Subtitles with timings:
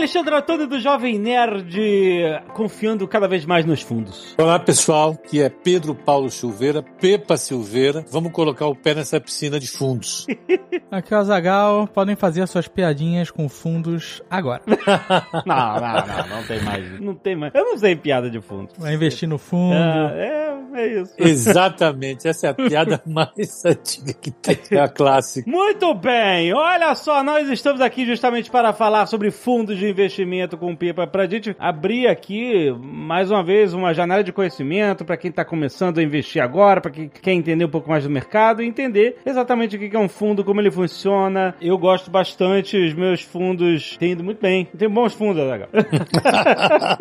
[0.00, 1.78] Alexandre Antônio do Jovem Nerd,
[2.54, 4.34] confiando cada vez mais nos fundos.
[4.38, 8.02] Olá pessoal, que é Pedro Paulo Silveira, Pepa Silveira.
[8.10, 10.26] Vamos colocar o pé nessa piscina de fundos.
[10.90, 14.62] Aqui é o Azagal, podem fazer as suas piadinhas com fundos agora.
[15.44, 17.00] Não, não, não, não tem mais.
[17.00, 17.54] Não tem mais.
[17.54, 18.70] Eu não sei piada de fundo.
[18.78, 19.74] Vai investir no fundo.
[19.74, 21.14] Ah, é, é isso.
[21.18, 25.50] Exatamente, essa é a piada mais antiga que tem, é a clássica.
[25.50, 30.74] Muito bem, olha só, nós estamos aqui justamente para falar sobre fundos de investimento com
[30.74, 35.44] Pipa, pra gente abrir aqui mais uma vez uma janela de conhecimento para quem está
[35.44, 39.16] começando a investir agora, para quem quer entender um pouco mais do mercado e entender
[39.24, 41.54] exatamente o que é um fundo, como ele funciona.
[41.60, 44.66] Eu gosto bastante, os meus fundos têm ido muito bem.
[44.76, 45.68] Tem bons fundos, legal.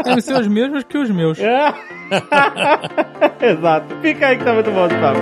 [0.04, 1.40] Devem ser os mesmos que os meus.
[1.40, 1.73] É.
[3.49, 3.95] Exato.
[4.01, 5.19] Fica aí que tá muito bom esse papo.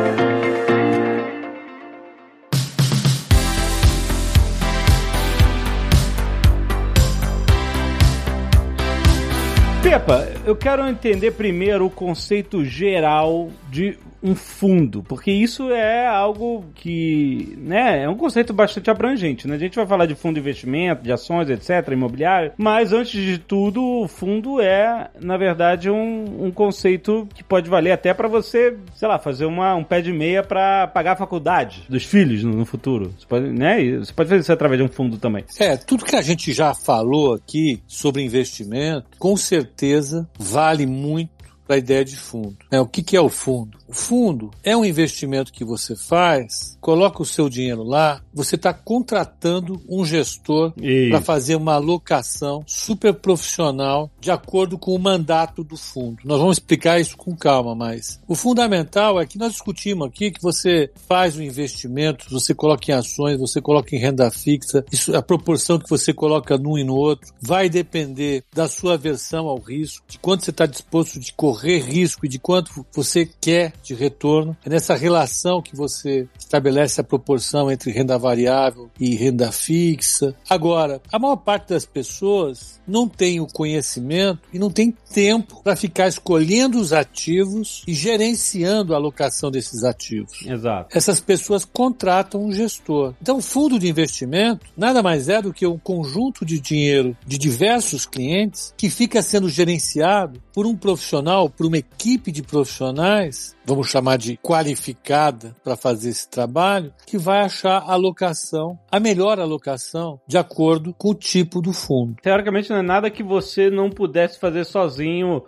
[9.82, 16.66] Pepa, eu quero entender primeiro o conceito geral de um fundo, porque isso é algo
[16.74, 19.56] que, né, é um conceito bastante abrangente, né?
[19.56, 23.38] A gente vai falar de fundo de investimento, de ações, etc, imobiliário, mas antes de
[23.38, 28.76] tudo, o fundo é, na verdade, um, um conceito que pode valer até para você,
[28.96, 32.54] sei lá, fazer uma, um pé de meia para pagar a faculdade dos filhos no,
[32.54, 33.14] no futuro.
[33.18, 33.98] Você pode, né?
[33.98, 35.44] Você pode fazer isso através de um fundo também.
[35.60, 41.32] É, tudo que a gente já falou aqui sobre investimento, com certeza vale muito
[41.66, 42.58] para a ideia de fundo.
[42.72, 43.78] É, o que, que é o fundo?
[43.88, 48.74] O fundo é um investimento que você faz, coloca o seu dinheiro lá, você está
[48.74, 50.74] contratando um gestor
[51.10, 56.18] para fazer uma alocação super profissional de acordo com o mandato do fundo.
[56.26, 60.42] Nós vamos explicar isso com calma, mas o fundamental é que nós discutimos aqui que
[60.42, 65.22] você faz o investimento, você coloca em ações, você coloca em renda fixa, isso, a
[65.22, 70.06] proporção que você coloca num e no outro vai depender da sua aversão ao risco,
[70.10, 74.56] de quanto você está disposto de correr risco e de quanto você quer de retorno.
[74.66, 80.36] É nessa relação que você estabelece a proporção entre renda variável e renda fixa.
[80.50, 85.76] Agora, a maior parte das pessoas não tem o conhecimento e não tem tempo para
[85.76, 90.46] ficar escolhendo os ativos e gerenciando a alocação desses ativos.
[90.46, 90.96] Exato.
[90.96, 93.14] Essas pessoas contratam um gestor.
[93.22, 97.38] Então, o fundo de investimento nada mais é do que um conjunto de dinheiro de
[97.38, 103.90] diversos clientes que fica sendo gerenciado por um profissional, por uma equipe de profissionais, vamos
[103.90, 110.20] chamar de qualificada para fazer esse trabalho, que vai achar a alocação, a melhor alocação,
[110.28, 112.16] de acordo com o tipo do fundo.
[112.22, 114.97] Teoricamente não é nada que você não pudesse fazer sozinho,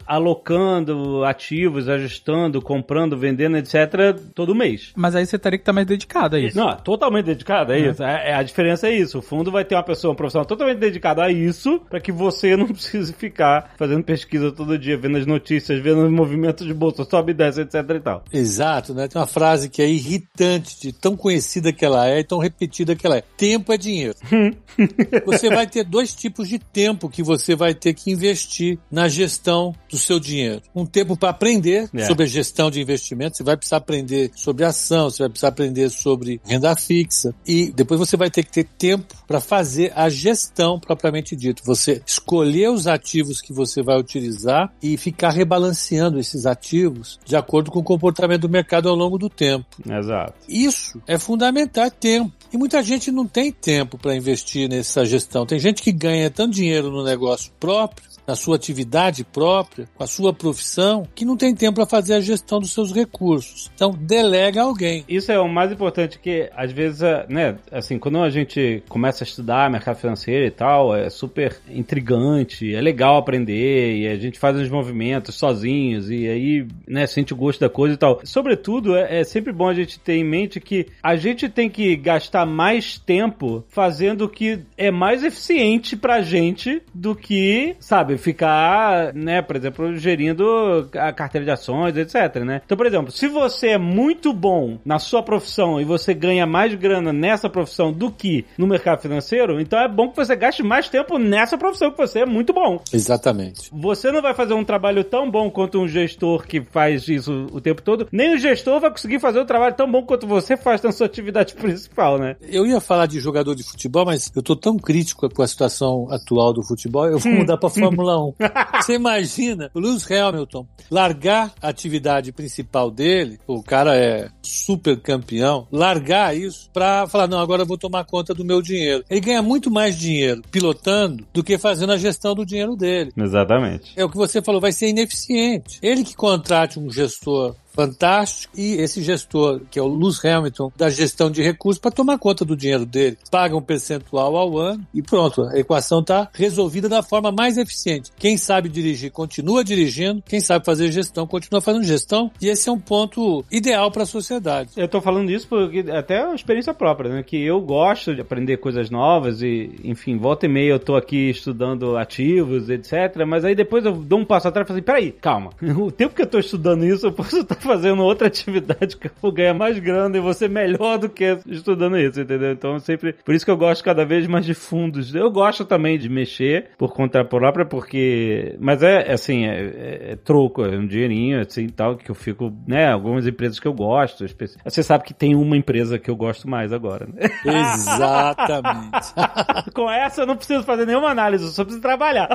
[0.06, 4.92] alocando ativos, ajustando, comprando, vendendo, etc, todo mês.
[4.96, 6.58] Mas aí você teria que estar mais dedicado a isso.
[6.58, 8.04] Não, totalmente dedicado, é isso.
[8.04, 9.20] É, é- a diferença é isso.
[9.20, 12.56] O fundo vai ter uma pessoa, um profissional totalmente dedicado a isso, para que você
[12.58, 17.04] não precise ficar fazendo pesquisa todo dia, vendo as notícias, vendo os movimentos de bolsa,
[17.04, 18.24] sobe e desce, etc e tal.
[18.32, 19.08] Exato, né?
[19.08, 22.96] Tem uma frase que é irritante, de tão conhecida que ela é e tão repetida
[22.96, 23.24] que ela é.
[23.38, 24.16] Tempo é dinheiro.
[25.26, 29.39] você vai ter dois tipos de tempo que você vai ter que investir na gestão
[29.44, 30.62] do seu dinheiro.
[30.76, 32.06] Um tempo para aprender É.
[32.06, 35.90] sobre a gestão de investimento, você vai precisar aprender sobre ação, você vai precisar aprender
[35.90, 40.80] sobre renda fixa e depois você vai ter que ter tempo para fazer a gestão
[40.80, 41.64] propriamente dito.
[41.66, 47.72] Você escolher os ativos que você vai utilizar e ficar rebalanceando esses ativos de acordo
[47.72, 49.66] com o comportamento do mercado ao longo do tempo.
[49.90, 50.34] Exato.
[50.48, 52.32] Isso é fundamental, é tempo.
[52.52, 55.46] E muita gente não tem tempo para investir nessa gestão.
[55.46, 60.08] Tem gente que ganha tanto dinheiro no negócio próprio, na sua atividade própria, com a
[60.08, 63.72] sua profissão, que não tem tempo para fazer a gestão dos seus recursos.
[63.74, 65.04] Então, delega alguém.
[65.10, 69.24] Isso é o mais importante que, às vezes, é, né, assim, quando a gente começa
[69.24, 74.38] a estudar mercado financeiro e tal, é super intrigante, é legal aprender, e a gente
[74.38, 78.22] faz uns movimentos sozinhos, e aí, né, sente o gosto da coisa e tal.
[78.24, 81.96] Sobretudo, é, é sempre bom a gente ter em mente que a gente tem que
[81.96, 89.14] gastar mais tempo fazendo o que é mais eficiente pra gente do que, sabe, ficar,
[89.14, 92.62] né, por exemplo, gerindo a carteira de ações, etc, né?
[92.64, 96.76] Então, por exemplo, se você é muito bom na sua profissão e você ganha mais
[96.76, 100.88] grana nessa profissão do que no mercado financeiro, então é bom que você gaste mais
[100.90, 102.82] tempo nessa profissão que você é muito bom.
[102.94, 103.70] Exatamente.
[103.72, 107.62] Você não vai fazer um trabalho tão bom quanto um gestor que faz isso o
[107.62, 110.82] tempo todo, nem o gestor vai conseguir fazer um trabalho tão bom quanto você faz
[110.82, 112.36] na sua atividade principal, né?
[112.42, 116.08] Eu ia falar de jogador de futebol, mas eu tô tão crítico com a situação
[116.12, 117.70] atual do futebol, eu vou mudar para
[118.00, 118.26] Fórmula Fórmula
[118.80, 118.82] 1.
[118.82, 125.68] Você imagina o Lewis Hamilton largar a atividade principal dele, o cara é super campeão,
[125.72, 129.04] largar isso pra falar, não, agora eu vou tomar conta do meu dinheiro.
[129.10, 133.12] Ele ganha muito mais dinheiro pilotando do que fazendo a gestão do dinheiro dele.
[133.16, 133.92] Exatamente.
[133.96, 135.80] É o que você falou, vai ser ineficiente.
[135.82, 140.90] Ele que contrate um gestor fantástico e esse gestor, que é o Luz Hamilton, da
[140.90, 143.18] gestão de recursos, para tomar conta do dinheiro dele.
[143.32, 148.12] Paga um percentual ao ano e pronto, a equação está resolvida da forma mais eficiente.
[148.18, 152.72] Quem sabe dirigir continua dirigindo, quem sabe fazer gestão continua fazendo gestão e esse é
[152.72, 154.72] um ponto ideal para a sociedade.
[154.76, 157.24] Eu tô falando isso porque até é uma experiência própria, né?
[157.24, 161.30] Que eu gosto de aprender coisas novas e, enfim, volta e meia eu tô aqui
[161.30, 163.26] estudando ativos, etc.
[163.28, 165.52] Mas aí depois eu dou um passo atrás e falo assim, peraí, calma.
[165.80, 169.12] O tempo que eu tô estudando isso, eu posso estar fazendo outra atividade que eu
[169.22, 172.52] vou ganhar mais grana e ser melhor do que estudando isso, entendeu?
[172.52, 173.14] Então sempre.
[173.14, 175.14] Por isso que eu gosto cada vez mais de fundos.
[175.14, 178.56] Eu gosto também de mexer por conta própria, porque.
[178.60, 182.54] Mas é assim, é, é, é troco, é um dinheirinho, assim tal, que eu fico,
[182.68, 182.92] né?
[182.92, 184.26] Algumas empresas que eu gosto.
[184.64, 187.30] Você sabe que tem uma empresa que eu gosto mais agora, né?
[187.46, 189.14] Exatamente.
[189.74, 192.30] Com essa eu não preciso fazer nenhuma análise, eu só preciso trabalhar.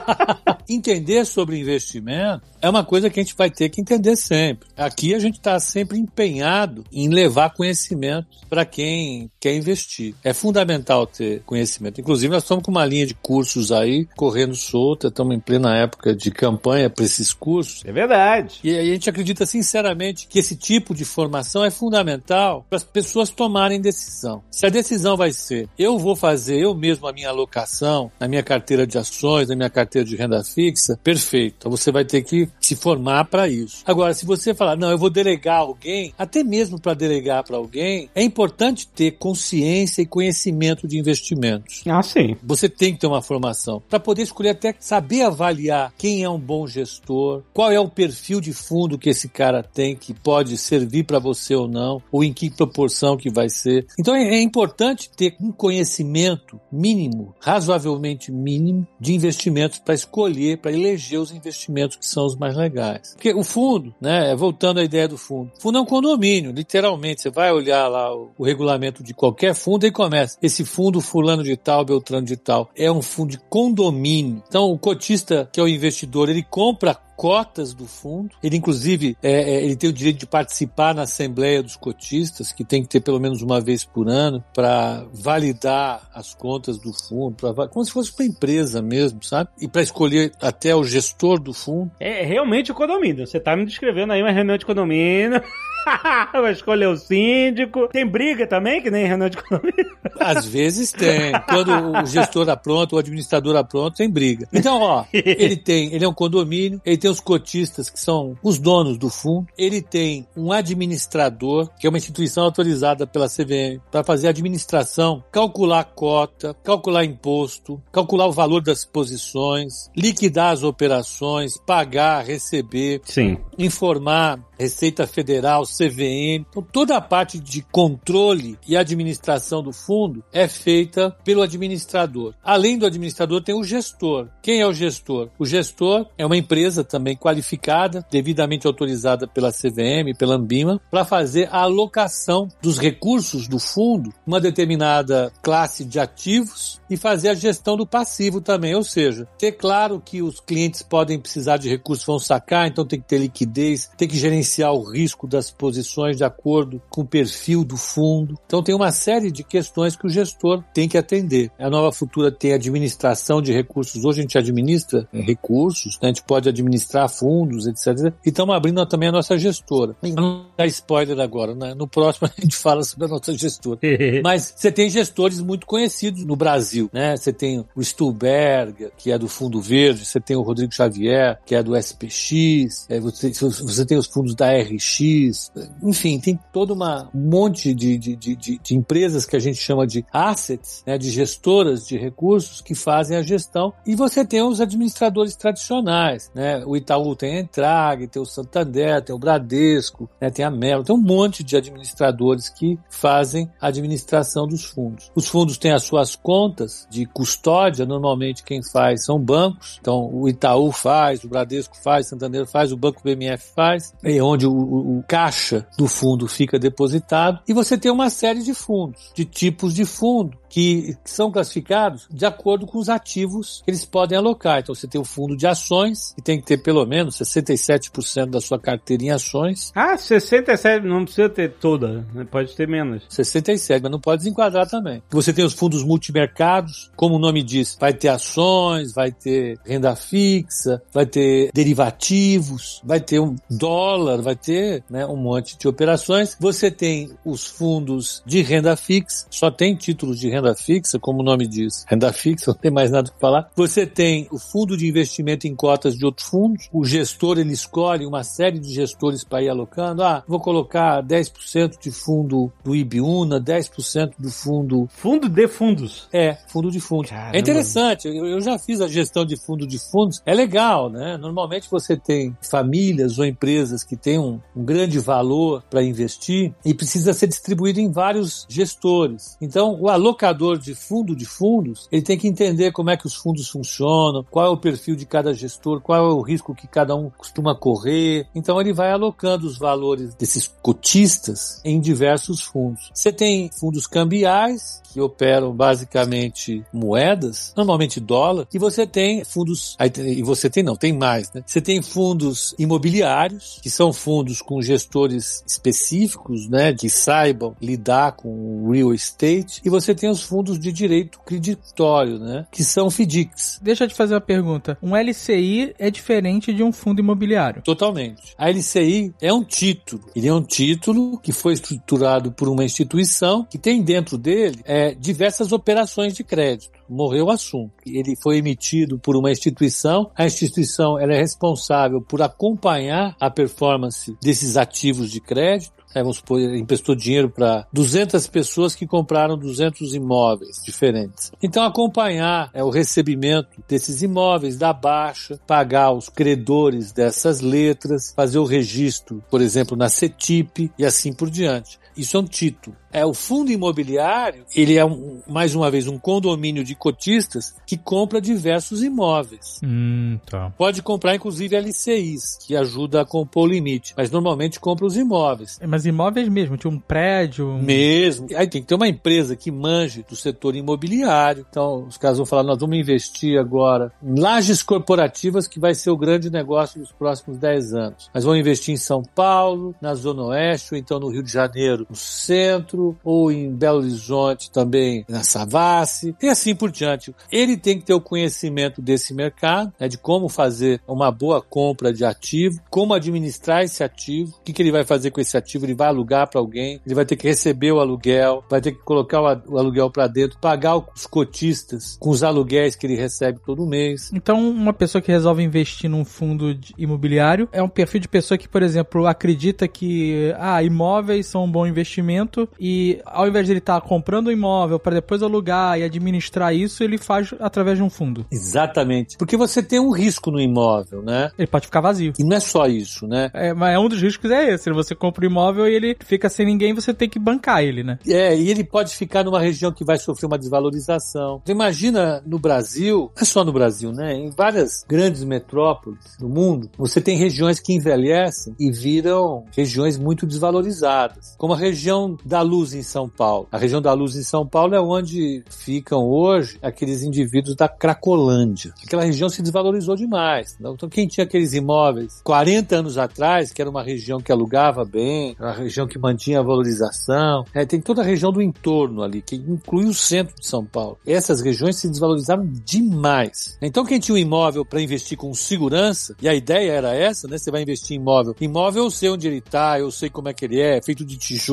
[0.68, 4.68] Entender sobre investimento é uma coisa que a gente vai ter que entender sempre.
[4.76, 10.14] Aqui a gente está sempre empenhado em levar conhecimento para quem quer investir.
[10.22, 12.00] É fundamental ter conhecimento.
[12.00, 16.14] Inclusive, nós estamos com uma linha de cursos aí correndo solta, estamos em plena época
[16.14, 17.82] de campanha para esses cursos.
[17.84, 18.60] É verdade.
[18.62, 23.30] E a gente acredita sinceramente que esse tipo de formação é fundamental para as pessoas
[23.30, 24.42] tomarem decisão.
[24.50, 28.42] Se a decisão vai ser, eu vou fazer eu mesmo a minha alocação na minha
[28.42, 31.56] carteira de ações, na minha carteira de renda fixa, perfeito.
[31.58, 33.82] Então você vai ter que se formar para isso.
[33.84, 38.08] Agora, se você falar, não, eu vou delegar alguém, até mesmo para delegar para alguém,
[38.14, 41.82] é importante ter consciência e conhecimento de investimentos.
[41.86, 42.36] Ah, sim.
[42.42, 46.38] Você tem que ter uma formação para poder escolher até saber avaliar quem é um
[46.38, 51.04] bom gestor, qual é o perfil de fundo que esse cara tem que pode servir
[51.04, 53.86] para você ou não, ou em que proporção que vai ser.
[53.98, 60.72] Então é, é importante ter um conhecimento mínimo, razoavelmente mínimo, de investimentos para escolher, para
[60.72, 63.12] eleger os investimentos que são os mais legais.
[63.14, 67.22] Porque o fundo, né, voltando à ideia do fundo, fundo é um condomínio, literalmente.
[67.22, 70.38] Você vai olhar lá o, o regulamento de qualquer fundo e começa.
[70.42, 74.42] Esse fundo fulano de tal, beltrano de tal, é um fundo de condomínio.
[74.48, 78.30] Então o cotista, que é o investidor, ele compra cotas do fundo.
[78.42, 82.64] Ele, inclusive, é, é, ele tem o direito de participar na Assembleia dos Cotistas, que
[82.64, 87.36] tem que ter pelo menos uma vez por ano, para validar as contas do fundo,
[87.36, 89.50] pra, como se fosse uma empresa mesmo, sabe?
[89.60, 91.90] E para escolher até o gestor do fundo.
[92.00, 93.26] É realmente o condomínio.
[93.26, 95.42] Você tá me descrevendo aí uma reunião de condomínio.
[96.32, 97.88] Vai escolher o síndico.
[97.88, 99.96] Tem briga também, que nem reunião de condomínio?
[100.18, 101.32] Às vezes tem.
[101.48, 104.48] Quando o gestor apronta, o administrador apronta, tem briga.
[104.52, 108.58] Então, ó, ele tem, ele é um condomínio, ele tem os cotistas, que são os
[108.58, 114.04] donos do fundo, ele tem um administrador, que é uma instituição autorizada pela CVM, para
[114.04, 122.24] fazer administração, calcular cota, calcular imposto, calcular o valor das posições, liquidar as operações, pagar,
[122.24, 123.38] receber, Sim.
[123.58, 126.44] informar Receita Federal, CVM.
[126.50, 132.34] Então, toda a parte de controle e administração do fundo é feita pelo administrador.
[132.44, 134.28] Além do administrador, tem o gestor.
[134.42, 135.30] Quem é o gestor?
[135.38, 141.48] O gestor é uma empresa também qualificada, devidamente autorizada pela CVM, pela Ambima, para fazer
[141.50, 147.78] a alocação dos recursos do fundo, uma determinada classe de ativos e fazer a gestão
[147.78, 148.74] do passivo também.
[148.74, 153.00] Ou seja, ter claro que os clientes podem precisar de recursos, vão sacar, então tem
[153.00, 157.06] que ter liquidez, tem que gerenciar gerenciar o risco das posições de acordo com o
[157.06, 158.34] perfil do fundo.
[158.46, 161.50] Então tem uma série de questões que o gestor tem que atender.
[161.58, 164.04] A Nova Futura tem administração de recursos.
[164.04, 166.08] Hoje a gente administra é, recursos, né?
[166.08, 168.12] a gente pode administrar fundos, etc.
[168.24, 169.94] E estamos abrindo também a nossa gestora.
[170.02, 171.74] Não dá spoiler agora, né?
[171.74, 173.78] no próximo a gente fala sobre a nossa gestora.
[174.24, 177.16] Mas você tem gestores muito conhecidos no Brasil, né?
[177.16, 181.54] Você tem o Stuhlberger, que é do Fundo Verde, você tem o Rodrigo Xavier, que
[181.54, 187.28] é do SPX, é, você tem os fundos da RX, enfim, tem todo uma, um
[187.28, 191.86] monte de, de, de, de, empresas que a gente chama de assets, né, de gestoras
[191.86, 196.64] de recursos que fazem a gestão e você tem os administradores tradicionais, né?
[196.64, 200.84] O Itaú tem a Entrag, tem o Santander, tem o Bradesco, né, tem a Melo,
[200.84, 205.10] tem um monte de administradores que fazem a administração dos fundos.
[205.14, 210.26] Os fundos têm as suas contas de custódia, normalmente quem faz são bancos, então o
[210.26, 214.52] Itaú faz, o Bradesco faz, o Santander faz, o Banco BMF faz, e onde o,
[214.52, 219.74] o, caixa do fundo fica depositado, e você tem uma série de fundos, de tipos
[219.74, 224.58] de fundo, que são classificados de acordo com os ativos que eles podem alocar.
[224.58, 228.40] Então você tem o fundo de ações, que tem que ter pelo menos 67% da
[228.40, 229.70] sua carteira em ações.
[229.74, 232.26] Ah, 67 não precisa ter toda, né?
[232.28, 233.04] pode ter menos.
[233.08, 235.02] 67, mas não pode desenquadrar também.
[235.10, 239.94] Você tem os fundos multimercados, como o nome diz, vai ter ações, vai ter renda
[239.94, 246.36] fixa, vai ter derivativos, vai ter um dólar, vai ter né, um monte de operações.
[246.40, 251.24] Você tem os fundos de renda fixa, só tem títulos de renda fixa, como o
[251.24, 251.84] nome diz.
[251.88, 253.50] Renda fixa, não tem mais nada para falar.
[253.56, 256.68] Você tem o fundo de investimento em cotas de outros fundos.
[256.72, 260.02] O gestor, ele escolhe uma série de gestores para ir alocando.
[260.02, 264.88] Ah, vou colocar 10% de fundo do Ibiúna, 10% do fundo...
[264.90, 266.08] Fundo de fundos?
[266.12, 267.10] É, fundo de fundos.
[267.10, 267.36] Caramba.
[267.36, 268.08] É interessante.
[268.08, 270.22] Eu, eu já fiz a gestão de fundo de fundos.
[270.24, 271.16] É legal, né?
[271.16, 276.74] Normalmente você tem famílias ou empresas que têm um, um grande valor para investir e
[276.74, 279.36] precisa ser distribuído em vários gestores.
[279.40, 283.14] Então, o alocador de fundo de fundos, ele tem que entender como é que os
[283.14, 286.94] fundos funcionam, qual é o perfil de cada gestor, qual é o risco que cada
[286.94, 288.26] um costuma correr.
[288.34, 292.90] Então, ele vai alocando os valores desses cotistas em diversos fundos.
[292.94, 300.22] Você tem fundos cambiais, que operam basicamente moedas, normalmente dólar, e você tem fundos, e
[300.22, 301.42] você tem não, tem mais, né?
[301.46, 308.28] Você tem fundos imobiliários, que são fundos com gestores específicos, né, que saibam lidar com
[308.64, 313.58] o real estate, e você tem os fundos de direito creditório, né, que são FDICs.
[313.62, 314.78] Deixa eu te fazer uma pergunta.
[314.82, 317.62] Um LCI é diferente de um fundo imobiliário?
[317.62, 318.34] Totalmente.
[318.36, 320.02] A LCI é um título.
[320.14, 324.79] Ele é um título que foi estruturado por uma instituição que tem dentro dele é,
[324.94, 327.72] diversas operações de crédito morreu o assunto.
[327.86, 334.16] Ele foi emitido por uma instituição, a instituição ela é responsável por acompanhar a performance
[334.22, 339.92] desses ativos de crédito, é, vamos supor, emprestou dinheiro para 200 pessoas que compraram 200
[339.94, 341.32] imóveis diferentes.
[341.42, 348.38] Então, acompanhar é, o recebimento desses imóveis, da baixa, pagar os credores dessas letras, fazer
[348.38, 351.79] o registro, por exemplo, na CETIP e assim por diante.
[351.96, 352.76] Isso é um título.
[352.92, 357.76] É o fundo imobiliário, ele é um, mais uma vez um condomínio de cotistas que
[357.76, 359.60] compra diversos imóveis.
[359.62, 360.50] Hum, tá.
[360.58, 365.58] Pode comprar inclusive LCIs, que ajuda a compor o limite, mas normalmente compra os imóveis.
[365.60, 367.48] É, mas imóveis mesmo, tipo um prédio.
[367.48, 367.62] Um...
[367.62, 368.26] Mesmo.
[368.34, 371.46] Aí tem que ter uma empresa que manje do setor imobiliário.
[371.48, 375.90] Então, os caras vão falar: nós vamos investir agora em lajes corporativas, que vai ser
[375.90, 378.10] o grande negócio dos próximos 10 anos.
[378.12, 381.79] Mas vão investir em São Paulo, na Zona Oeste, ou então no Rio de Janeiro,
[381.88, 387.14] no centro ou em Belo Horizonte também na Savassi, e assim por diante.
[387.30, 391.92] Ele tem que ter o conhecimento desse mercado, né, de como fazer uma boa compra
[391.92, 395.66] de ativo, como administrar esse ativo, o que, que ele vai fazer com esse ativo,
[395.66, 398.82] ele vai alugar para alguém, ele vai ter que receber o aluguel, vai ter que
[398.82, 403.66] colocar o aluguel para dentro, pagar os cotistas com os aluguéis que ele recebe todo
[403.66, 404.10] mês.
[404.12, 408.48] Então, uma pessoa que resolve investir num fundo imobiliário é um perfil de pessoa que,
[408.48, 413.58] por exemplo, acredita que ah, imóveis são um bom investimento e ao invés de ele
[413.58, 417.82] estar tá comprando um imóvel para depois alugar e administrar isso, ele faz através de
[417.82, 418.26] um fundo.
[418.30, 419.16] Exatamente.
[419.16, 421.30] Porque você tem um risco no imóvel, né?
[421.38, 422.12] Ele pode ficar vazio.
[422.18, 423.30] E não é só isso, né?
[423.34, 424.70] É, mas um dos riscos é esse.
[424.70, 427.98] Você compra um imóvel e ele fica sem ninguém, você tem que bancar ele, né?
[428.06, 431.40] É, e ele pode ficar numa região que vai sofrer uma desvalorização.
[431.44, 434.14] Você imagina no Brasil, não é só no Brasil, né?
[434.14, 440.26] Em várias grandes metrópoles do mundo, você tem regiões que envelhecem e viram regiões muito
[440.26, 441.34] desvalorizadas.
[441.38, 443.46] Como a região da Luz em São Paulo.
[443.52, 448.72] A região da Luz em São Paulo é onde ficam hoje aqueles indivíduos da Cracolândia.
[448.84, 450.56] Aquela região se desvalorizou demais.
[450.58, 455.36] Então, quem tinha aqueles imóveis 40 anos atrás, que era uma região que alugava bem,
[455.38, 459.36] uma região que mantinha a valorização, é, tem toda a região do entorno ali, que
[459.36, 460.98] inclui o centro de São Paulo.
[461.06, 463.58] Essas regiões se desvalorizaram demais.
[463.60, 467.38] Então, quem tinha um imóvel para investir com segurança, e a ideia era essa, né?
[467.38, 468.34] Você vai investir em imóvel.
[468.40, 471.16] Imóvel eu sei onde ele está, eu sei como é que ele é, feito de
[471.16, 471.49] tijolo,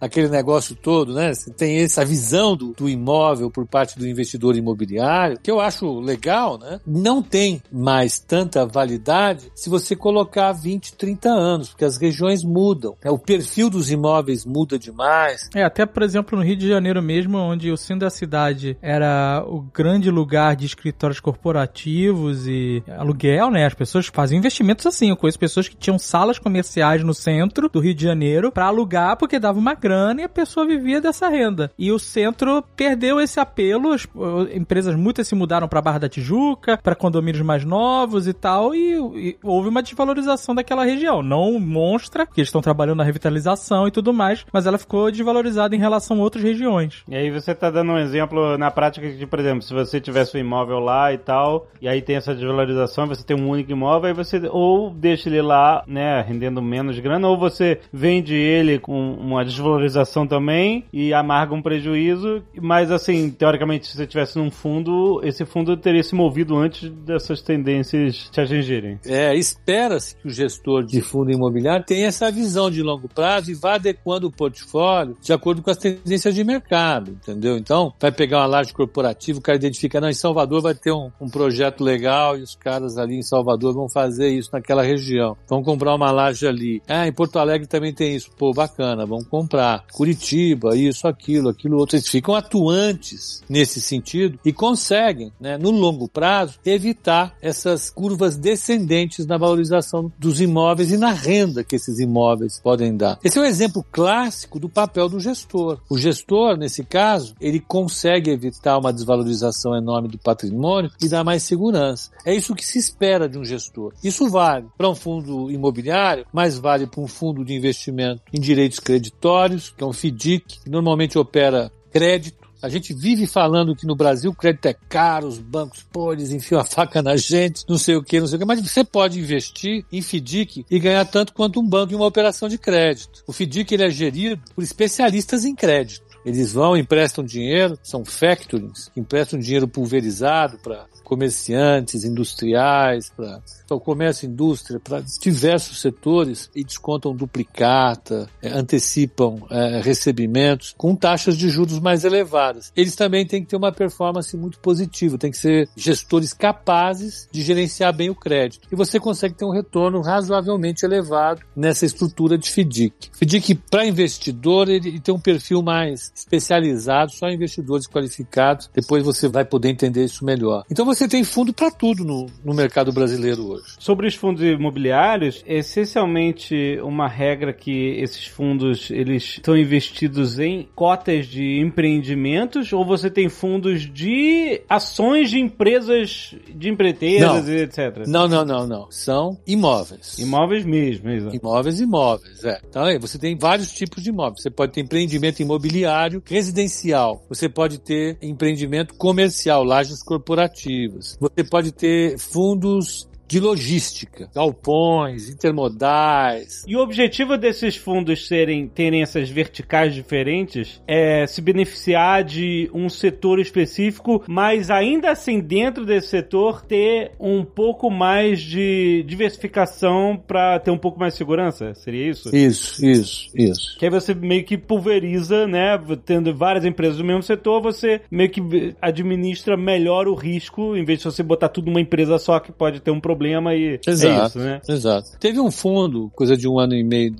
[0.00, 1.34] aquele negócio negócio todo, né?
[1.34, 6.00] Você tem essa visão do, do imóvel por parte do investidor imobiliário, que eu acho
[6.00, 6.80] legal, né?
[6.86, 12.96] Não tem mais tanta validade se você colocar 20, 30 anos, porque as regiões mudam.
[13.04, 13.10] Né?
[13.10, 15.48] O perfil dos imóveis muda demais.
[15.54, 19.44] É, até por exemplo no Rio de Janeiro mesmo, onde o centro da cidade era
[19.46, 23.66] o grande lugar de escritórios corporativos e aluguel, né?
[23.66, 25.10] As pessoas faziam investimentos assim.
[25.10, 29.16] Eu conheço pessoas que tinham salas comerciais no centro do Rio de Janeiro para alugar,
[29.16, 31.70] porque dava uma grana e a pessoa vivia dessa renda.
[31.78, 34.06] E o centro perdeu esse apelo, as
[34.54, 38.94] empresas muitas se mudaram para Barra da Tijuca, para condomínios mais novos e tal, e,
[38.94, 41.22] e, houve uma desvalorização daquela região.
[41.22, 45.74] Não monstra, que eles estão trabalhando na revitalização e tudo mais, mas ela ficou desvalorizada
[45.74, 47.02] em relação a outras regiões.
[47.08, 50.36] E aí você tá dando um exemplo na prática de, por exemplo, se você tivesse
[50.36, 54.08] um imóvel lá e tal, e aí tem essa desvalorização, você tem um único imóvel,
[54.08, 59.16] aí você ou deixa ele lá, né, rendendo menos grana, ou você vende ele com
[59.26, 65.20] uma desvalorização também e amarga um prejuízo, mas assim, teoricamente, se você tivesse num fundo,
[65.22, 68.98] esse fundo teria se movido antes dessas tendências te atingirem.
[69.04, 73.54] É, espera-se que o gestor de fundo imobiliário tenha essa visão de longo prazo e
[73.54, 77.56] vá adequando o portfólio de acordo com as tendências de mercado, entendeu?
[77.56, 81.10] Então, vai pegar uma laje corporativa, o cara identifica, não, em Salvador vai ter um,
[81.20, 85.36] um projeto legal e os caras ali em Salvador vão fazer isso naquela região.
[85.48, 86.82] Vão comprar uma laje ali.
[86.88, 88.30] Ah, em Porto Alegre também tem isso.
[88.36, 89.84] Pô, bacana, vão comprar.
[89.92, 91.96] Curitiba, isso, aquilo, aquilo outro.
[91.96, 99.26] Eles ficam atuantes nesse sentido e conseguem, né, no longo prazo, evitar essas curvas descendentes
[99.26, 103.18] na valorização dos imóveis e na renda que esses imóveis podem dar.
[103.24, 105.78] Esse é um exemplo clássico do papel do gestor.
[105.88, 111.42] O gestor, nesse caso, ele consegue evitar uma desvalorização enorme do patrimônio e dar mais
[111.42, 112.10] segurança.
[112.24, 113.92] É isso que se espera de um gestor.
[114.02, 118.80] Isso vale para um fundo imobiliário, mas vale para um fundo de investimento em direitos
[119.10, 123.94] creditórios, que é um FDIC, que normalmente opera crédito a gente vive falando que no
[123.94, 127.78] Brasil o crédito é caro, os bancos, pô, eles enfiam a faca na gente, não
[127.78, 131.04] sei o que, não sei o que, mas você pode investir em FDIC e ganhar
[131.04, 133.22] tanto quanto um banco em uma operação de crédito.
[133.26, 136.05] O FDIC ele é gerido por especialistas em crédito.
[136.26, 143.40] Eles vão, emprestam dinheiro, são factorings, emprestam dinheiro pulverizado para comerciantes, industriais, para
[143.70, 150.96] o comércio e indústria, para diversos setores e descontam duplicata, é, antecipam é, recebimentos com
[150.96, 152.72] taxas de juros mais elevadas.
[152.74, 157.40] Eles também têm que ter uma performance muito positiva, tem que ser gestores capazes de
[157.40, 158.66] gerenciar bem o crédito.
[158.72, 163.10] E você consegue ter um retorno razoavelmente elevado nessa estrutura de FDIC.
[163.14, 168.70] FDIC, para investidor, ele tem um perfil mais especializado, só investidores qualificados.
[168.74, 170.64] Depois você vai poder entender isso melhor.
[170.70, 173.64] Então você tem fundo para tudo no, no mercado brasileiro hoje.
[173.78, 180.68] Sobre os fundos imobiliários, é essencialmente uma regra que esses fundos eles estão investidos em
[180.74, 188.06] cotas de empreendimentos ou você tem fundos de ações de empresas de empreiteiras e etc.
[188.06, 188.90] Não, não, não, não.
[188.90, 190.18] São imóveis.
[190.18, 191.36] Imóveis mesmo, exato.
[191.36, 192.60] Imóveis, imóveis, é.
[192.68, 194.42] Então aí você tem vários tipos de imóveis.
[194.42, 197.24] Você pode ter empreendimento imobiliário, residencial.
[197.28, 206.64] Você pode ter empreendimento comercial, lajes corporativas você pode ter fundos de logística, galpões, intermodais.
[206.66, 212.88] E o objetivo desses fundos serem terem essas verticais diferentes é se beneficiar de um
[212.88, 220.60] setor específico, mas ainda assim dentro desse setor ter um pouco mais de diversificação para
[220.60, 222.34] ter um pouco mais de segurança, seria isso?
[222.34, 223.78] Isso, isso, isso.
[223.78, 228.30] Que aí você meio que pulveriza, né, tendo várias empresas do mesmo setor, você meio
[228.30, 232.52] que administra melhor o risco, em vez de você botar tudo numa empresa só que
[232.52, 234.60] pode ter um problema problema e exato, é isso, né?
[234.68, 235.18] Exato.
[235.18, 237.16] Teve um fundo, coisa de um ano e meio,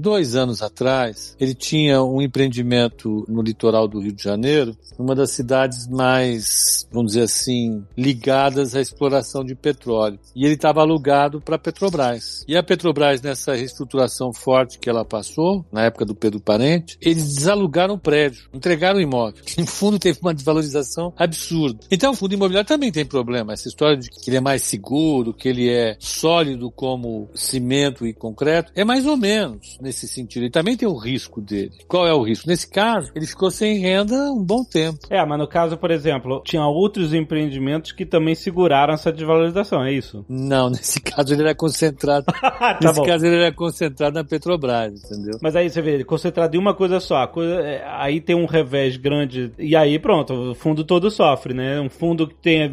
[0.00, 5.30] dois anos atrás, ele tinha um empreendimento no litoral do Rio de Janeiro, uma das
[5.30, 10.18] cidades mais, vamos dizer assim, ligadas à exploração de petróleo.
[10.34, 12.44] E ele estava alugado para a Petrobras.
[12.48, 17.34] E a Petrobras, nessa reestruturação forte que ela passou, na época do Pedro Parente, eles
[17.34, 19.42] desalugaram o prédio, entregaram o imóvel.
[19.64, 21.80] O fundo teve uma desvalorização absurda.
[21.90, 23.52] Então o fundo imobiliário também tem problema.
[23.52, 28.12] Essa história de que ele é mais seguro, que ele é sólido como cimento e
[28.12, 30.44] concreto, é mais ou menos nesse sentido.
[30.44, 31.72] Ele também tem o risco dele.
[31.88, 32.48] Qual é o risco?
[32.48, 34.98] Nesse caso, ele ficou sem renda um bom tempo.
[35.10, 39.92] É, mas no caso, por exemplo, tinha outros empreendimentos que também seguraram essa desvalorização, é
[39.92, 40.24] isso?
[40.28, 42.26] Não, nesse caso ele era concentrado.
[42.32, 43.06] tá nesse bom.
[43.06, 45.38] caso ele era concentrado na Petrobras, entendeu?
[45.42, 47.26] Mas aí você vê, ele concentrado em uma coisa só.
[47.26, 51.80] Coisa, é, aí tem um revés grande e aí pronto, o fundo todo sofre, né?
[51.80, 52.70] Um fundo que tenha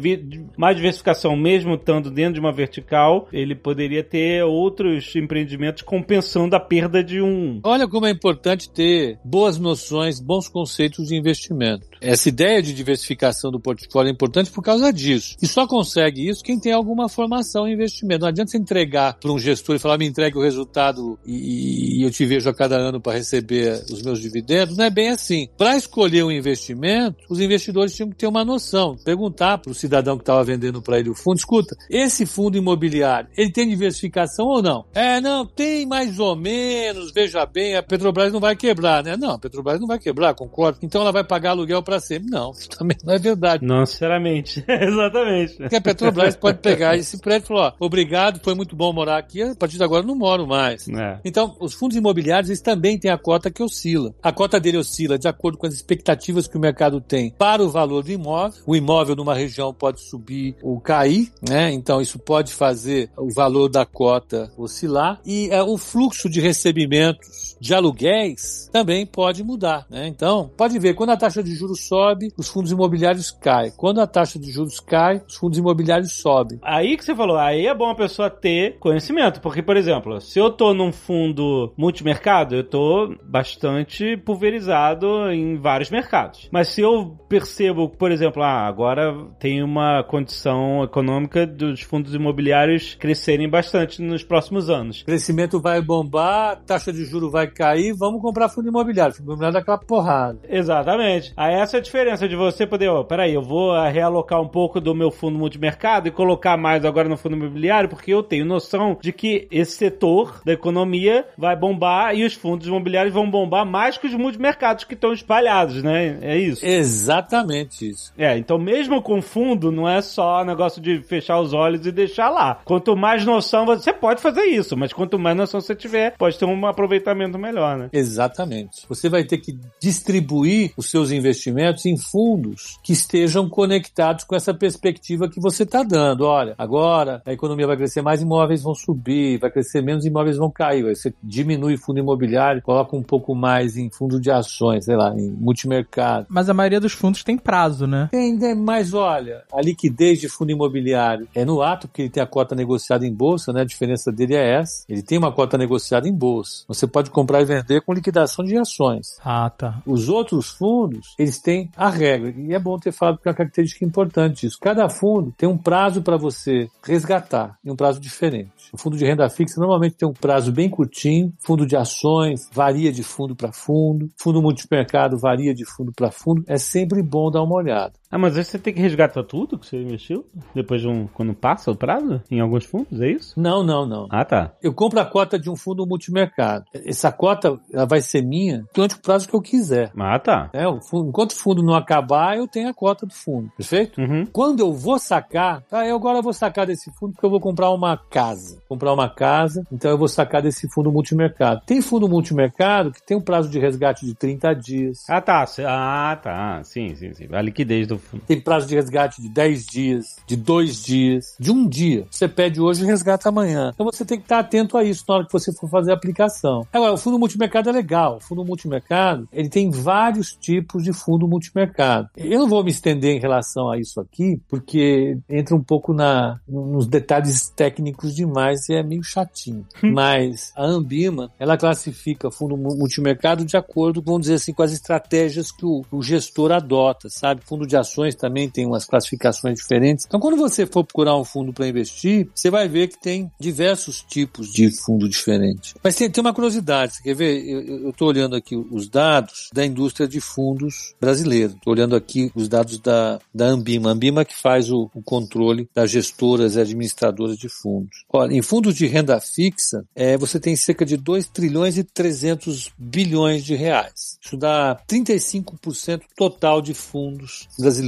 [0.56, 6.60] mais diversificação, mesmo estando dentro de uma vertical, ele poderia ter outros empreendimentos compensando a
[6.60, 7.60] perda de um.
[7.64, 11.91] Olha como é importante ter boas noções, bons conceitos de investimento.
[12.02, 15.36] Essa ideia de diversificação do portfólio é importante por causa disso.
[15.40, 18.22] E só consegue isso quem tem alguma formação em investimento.
[18.22, 22.02] Não adianta você entregar para um gestor e falar, me entregue o resultado e, e
[22.02, 24.76] eu te vejo a cada ano para receber os meus dividendos.
[24.76, 25.48] Não é bem assim.
[25.56, 28.96] Para escolher um investimento, os investidores tinham que ter uma noção.
[29.04, 33.28] Perguntar para o cidadão que estava vendendo para ele o fundo, escuta, esse fundo imobiliário,
[33.36, 34.84] ele tem diversificação ou não?
[34.92, 39.16] É, não, tem mais ou menos, veja bem, a Petrobras não vai quebrar, né?
[39.16, 40.78] Não, a Petrobras não vai quebrar, concordo.
[40.82, 42.30] Então ela vai pagar aluguel para sempre.
[42.30, 43.64] Não, isso também não é verdade.
[43.64, 44.64] Não, sinceramente.
[44.68, 45.56] Exatamente.
[45.56, 49.18] Porque a Petrobras pode pegar esse prédio e falar, ó, obrigado, foi muito bom morar
[49.18, 50.88] aqui, a partir de agora não moro mais.
[50.88, 51.20] É.
[51.24, 54.14] Então, os fundos imobiliários, eles também têm a cota que oscila.
[54.22, 57.70] A cota dele oscila de acordo com as expectativas que o mercado tem para o
[57.70, 58.62] valor do imóvel.
[58.66, 61.72] O imóvel numa região pode subir ou cair, né?
[61.72, 65.20] Então, isso pode fazer o valor da cota oscilar.
[65.24, 70.06] E é, o fluxo de recebimentos de aluguéis também pode mudar, né?
[70.08, 73.72] Então, pode ver, quando a taxa de juros sobe, os fundos imobiliários caem.
[73.76, 76.58] Quando a taxa de juros cai, os fundos imobiliários sobem.
[76.62, 80.38] Aí que você falou, aí é bom a pessoa ter conhecimento, porque, por exemplo, se
[80.38, 86.48] eu tô num fundo multimercado, eu tô bastante pulverizado em vários mercados.
[86.50, 92.94] Mas se eu percebo, por exemplo, ah, agora tem uma condição econômica dos fundos imobiliários
[92.94, 95.02] crescerem bastante nos próximos anos.
[95.02, 99.14] O crescimento vai bombar, taxa de juro vai cair, vamos comprar fundo imobiliário.
[99.14, 100.40] Fundo imobiliário dá aquela porrada.
[100.48, 101.32] Exatamente.
[101.36, 104.48] Aí essa é a diferença de você poder, ó, peraí, eu vou ah, realocar um
[104.48, 108.44] pouco do meu fundo multimercado e colocar mais agora no fundo imobiliário, porque eu tenho
[108.44, 113.64] noção de que esse setor da economia vai bombar e os fundos imobiliários vão bombar
[113.64, 116.18] mais que os multimercados que estão espalhados, né?
[116.20, 116.64] É isso.
[116.64, 118.12] Exatamente isso.
[118.16, 122.28] É, então mesmo com fundo, não é só negócio de fechar os olhos e deixar
[122.28, 122.60] lá.
[122.64, 126.44] Quanto mais noção você pode fazer isso, mas quanto mais noção você tiver, pode ter
[126.44, 127.88] um aproveitamento melhor, né?
[127.92, 128.86] Exatamente.
[128.88, 134.52] Você vai ter que distribuir os seus investimentos em fundos que estejam conectados com essa
[134.54, 136.24] perspectiva que você está dando.
[136.24, 140.50] Olha, agora a economia vai crescer, mais imóveis vão subir, vai crescer menos imóveis vão
[140.50, 140.86] cair.
[140.86, 145.14] Aí Você diminui fundo imobiliário, coloca um pouco mais em fundo de ações, sei lá,
[145.14, 146.26] em multimercado.
[146.28, 148.08] Mas a maioria dos fundos tem prazo, né?
[148.10, 152.22] Tem, tem, mas olha, a liquidez de fundo imobiliário é no ato, porque ele tem
[152.22, 153.62] a cota negociada em bolsa, né?
[153.62, 154.84] A diferença dele é essa.
[154.88, 156.64] Ele tem uma cota negociada em bolsa.
[156.68, 159.18] Você pode comprar e vender com liquidação de ações.
[159.24, 159.82] Ah, tá.
[159.86, 162.34] Os outros fundos, eles têm a regra.
[162.36, 164.58] E é bom ter falado porque é uma característica importante isso.
[164.60, 168.50] Cada fundo tem um prazo para você resgatar, e um prazo diferente.
[168.72, 172.92] O fundo de renda fixa normalmente tem um prazo bem curtinho, fundo de ações varia
[172.92, 176.42] de fundo para fundo, fundo multimercado varia de fundo para fundo.
[176.46, 177.92] É sempre bom dar uma olhada.
[178.12, 180.26] Ah, mas você tem que resgatar tudo que você investiu?
[180.54, 181.06] Depois de um.
[181.06, 182.20] quando passa o prazo?
[182.30, 183.40] Em alguns fundos, é isso?
[183.40, 184.06] Não, não, não.
[184.10, 184.52] Ah, tá.
[184.62, 186.66] Eu compro a cota de um fundo multimercado.
[186.74, 189.90] Essa cota ela vai ser minha durante o prazo que eu quiser.
[189.98, 190.50] Ah, tá.
[190.52, 193.50] É, o fundo- enquanto o fundo não acabar, eu tenho a cota do fundo.
[193.56, 193.98] Perfeito?
[194.00, 194.26] Uhum.
[194.26, 197.70] Quando eu vou sacar, tá, eu agora vou sacar desse fundo porque eu vou comprar
[197.70, 198.60] uma casa.
[198.68, 201.62] Comprar uma casa, então eu vou sacar desse fundo multimercado.
[201.64, 204.98] Tem fundo multimercado que tem um prazo de resgate de 30 dias.
[205.08, 205.46] Ah, tá.
[205.66, 206.60] Ah, tá.
[206.64, 207.26] Sim, sim, sim.
[207.32, 211.66] A liquidez do Tem prazo de resgate de 10 dias, de 2 dias, de um
[211.68, 212.06] dia.
[212.10, 213.70] Você pede hoje e resgata amanhã.
[213.74, 215.94] Então você tem que estar atento a isso na hora que você for fazer a
[215.94, 216.66] aplicação.
[216.72, 218.16] Agora, o fundo multimercado é legal.
[218.16, 222.08] O fundo multimercado, ele tem vários tipos de fundo multimercado.
[222.16, 226.38] Eu não vou me estender em relação a isso aqui, porque entra um pouco na,
[226.48, 229.64] nos detalhes técnicos demais e é meio chatinho.
[229.82, 234.72] Mas a Ambima, ela classifica fundo mu- multimercado de acordo, vamos dizer assim, com as
[234.72, 237.40] estratégias que o, o gestor adota, sabe?
[237.44, 240.04] Fundo de ações também tem umas classificações diferentes.
[240.06, 244.02] Então, quando você for procurar um fundo para investir, você vai ver que tem diversos
[244.02, 245.74] tipos de fundo diferente.
[245.82, 247.44] Mas tem, tem uma curiosidade, você quer ver?
[247.46, 251.52] Eu estou olhando aqui os dados da indústria de fundos brasileira.
[251.52, 253.90] Estou olhando aqui os dados da, da Ambima.
[253.90, 258.04] Ambima que faz o, o controle das gestoras e administradoras de fundos.
[258.12, 262.70] Olha, em fundos de renda fixa, é, você tem cerca de 2 trilhões e 300
[262.78, 264.18] bilhões de reais.
[264.24, 267.81] Isso dá 35% total de fundos brasileiros.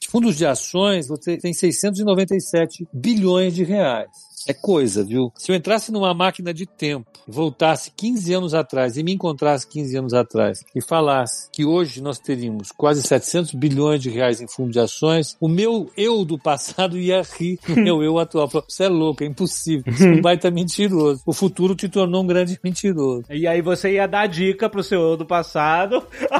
[0.00, 4.33] De fundos de ações, você tem 697 bilhões de reais.
[4.46, 5.32] É coisa, viu?
[5.36, 9.96] Se eu entrasse numa máquina de tempo, voltasse 15 anos atrás e me encontrasse 15
[9.96, 14.72] anos atrás e falasse que hoje nós teríamos quase 700 bilhões de reais em fundo
[14.72, 18.48] de ações, o meu eu do passado ia rir do meu eu atual.
[18.48, 19.92] Falar, Você é louco, é impossível.
[19.92, 21.22] Você é um baita mentiroso.
[21.24, 23.24] O futuro te tornou um grande mentiroso.
[23.30, 26.02] E aí você ia dar dica pro seu eu do passado.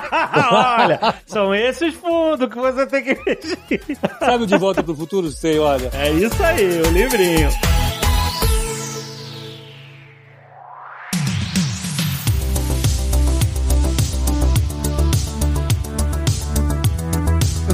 [0.52, 3.98] Olha, são esses fundos que você tem que investir.
[4.18, 5.30] Sabe o De Volta pro Futuro?
[5.30, 5.90] Sei, olha.
[5.92, 7.48] É isso aí, o livrinho.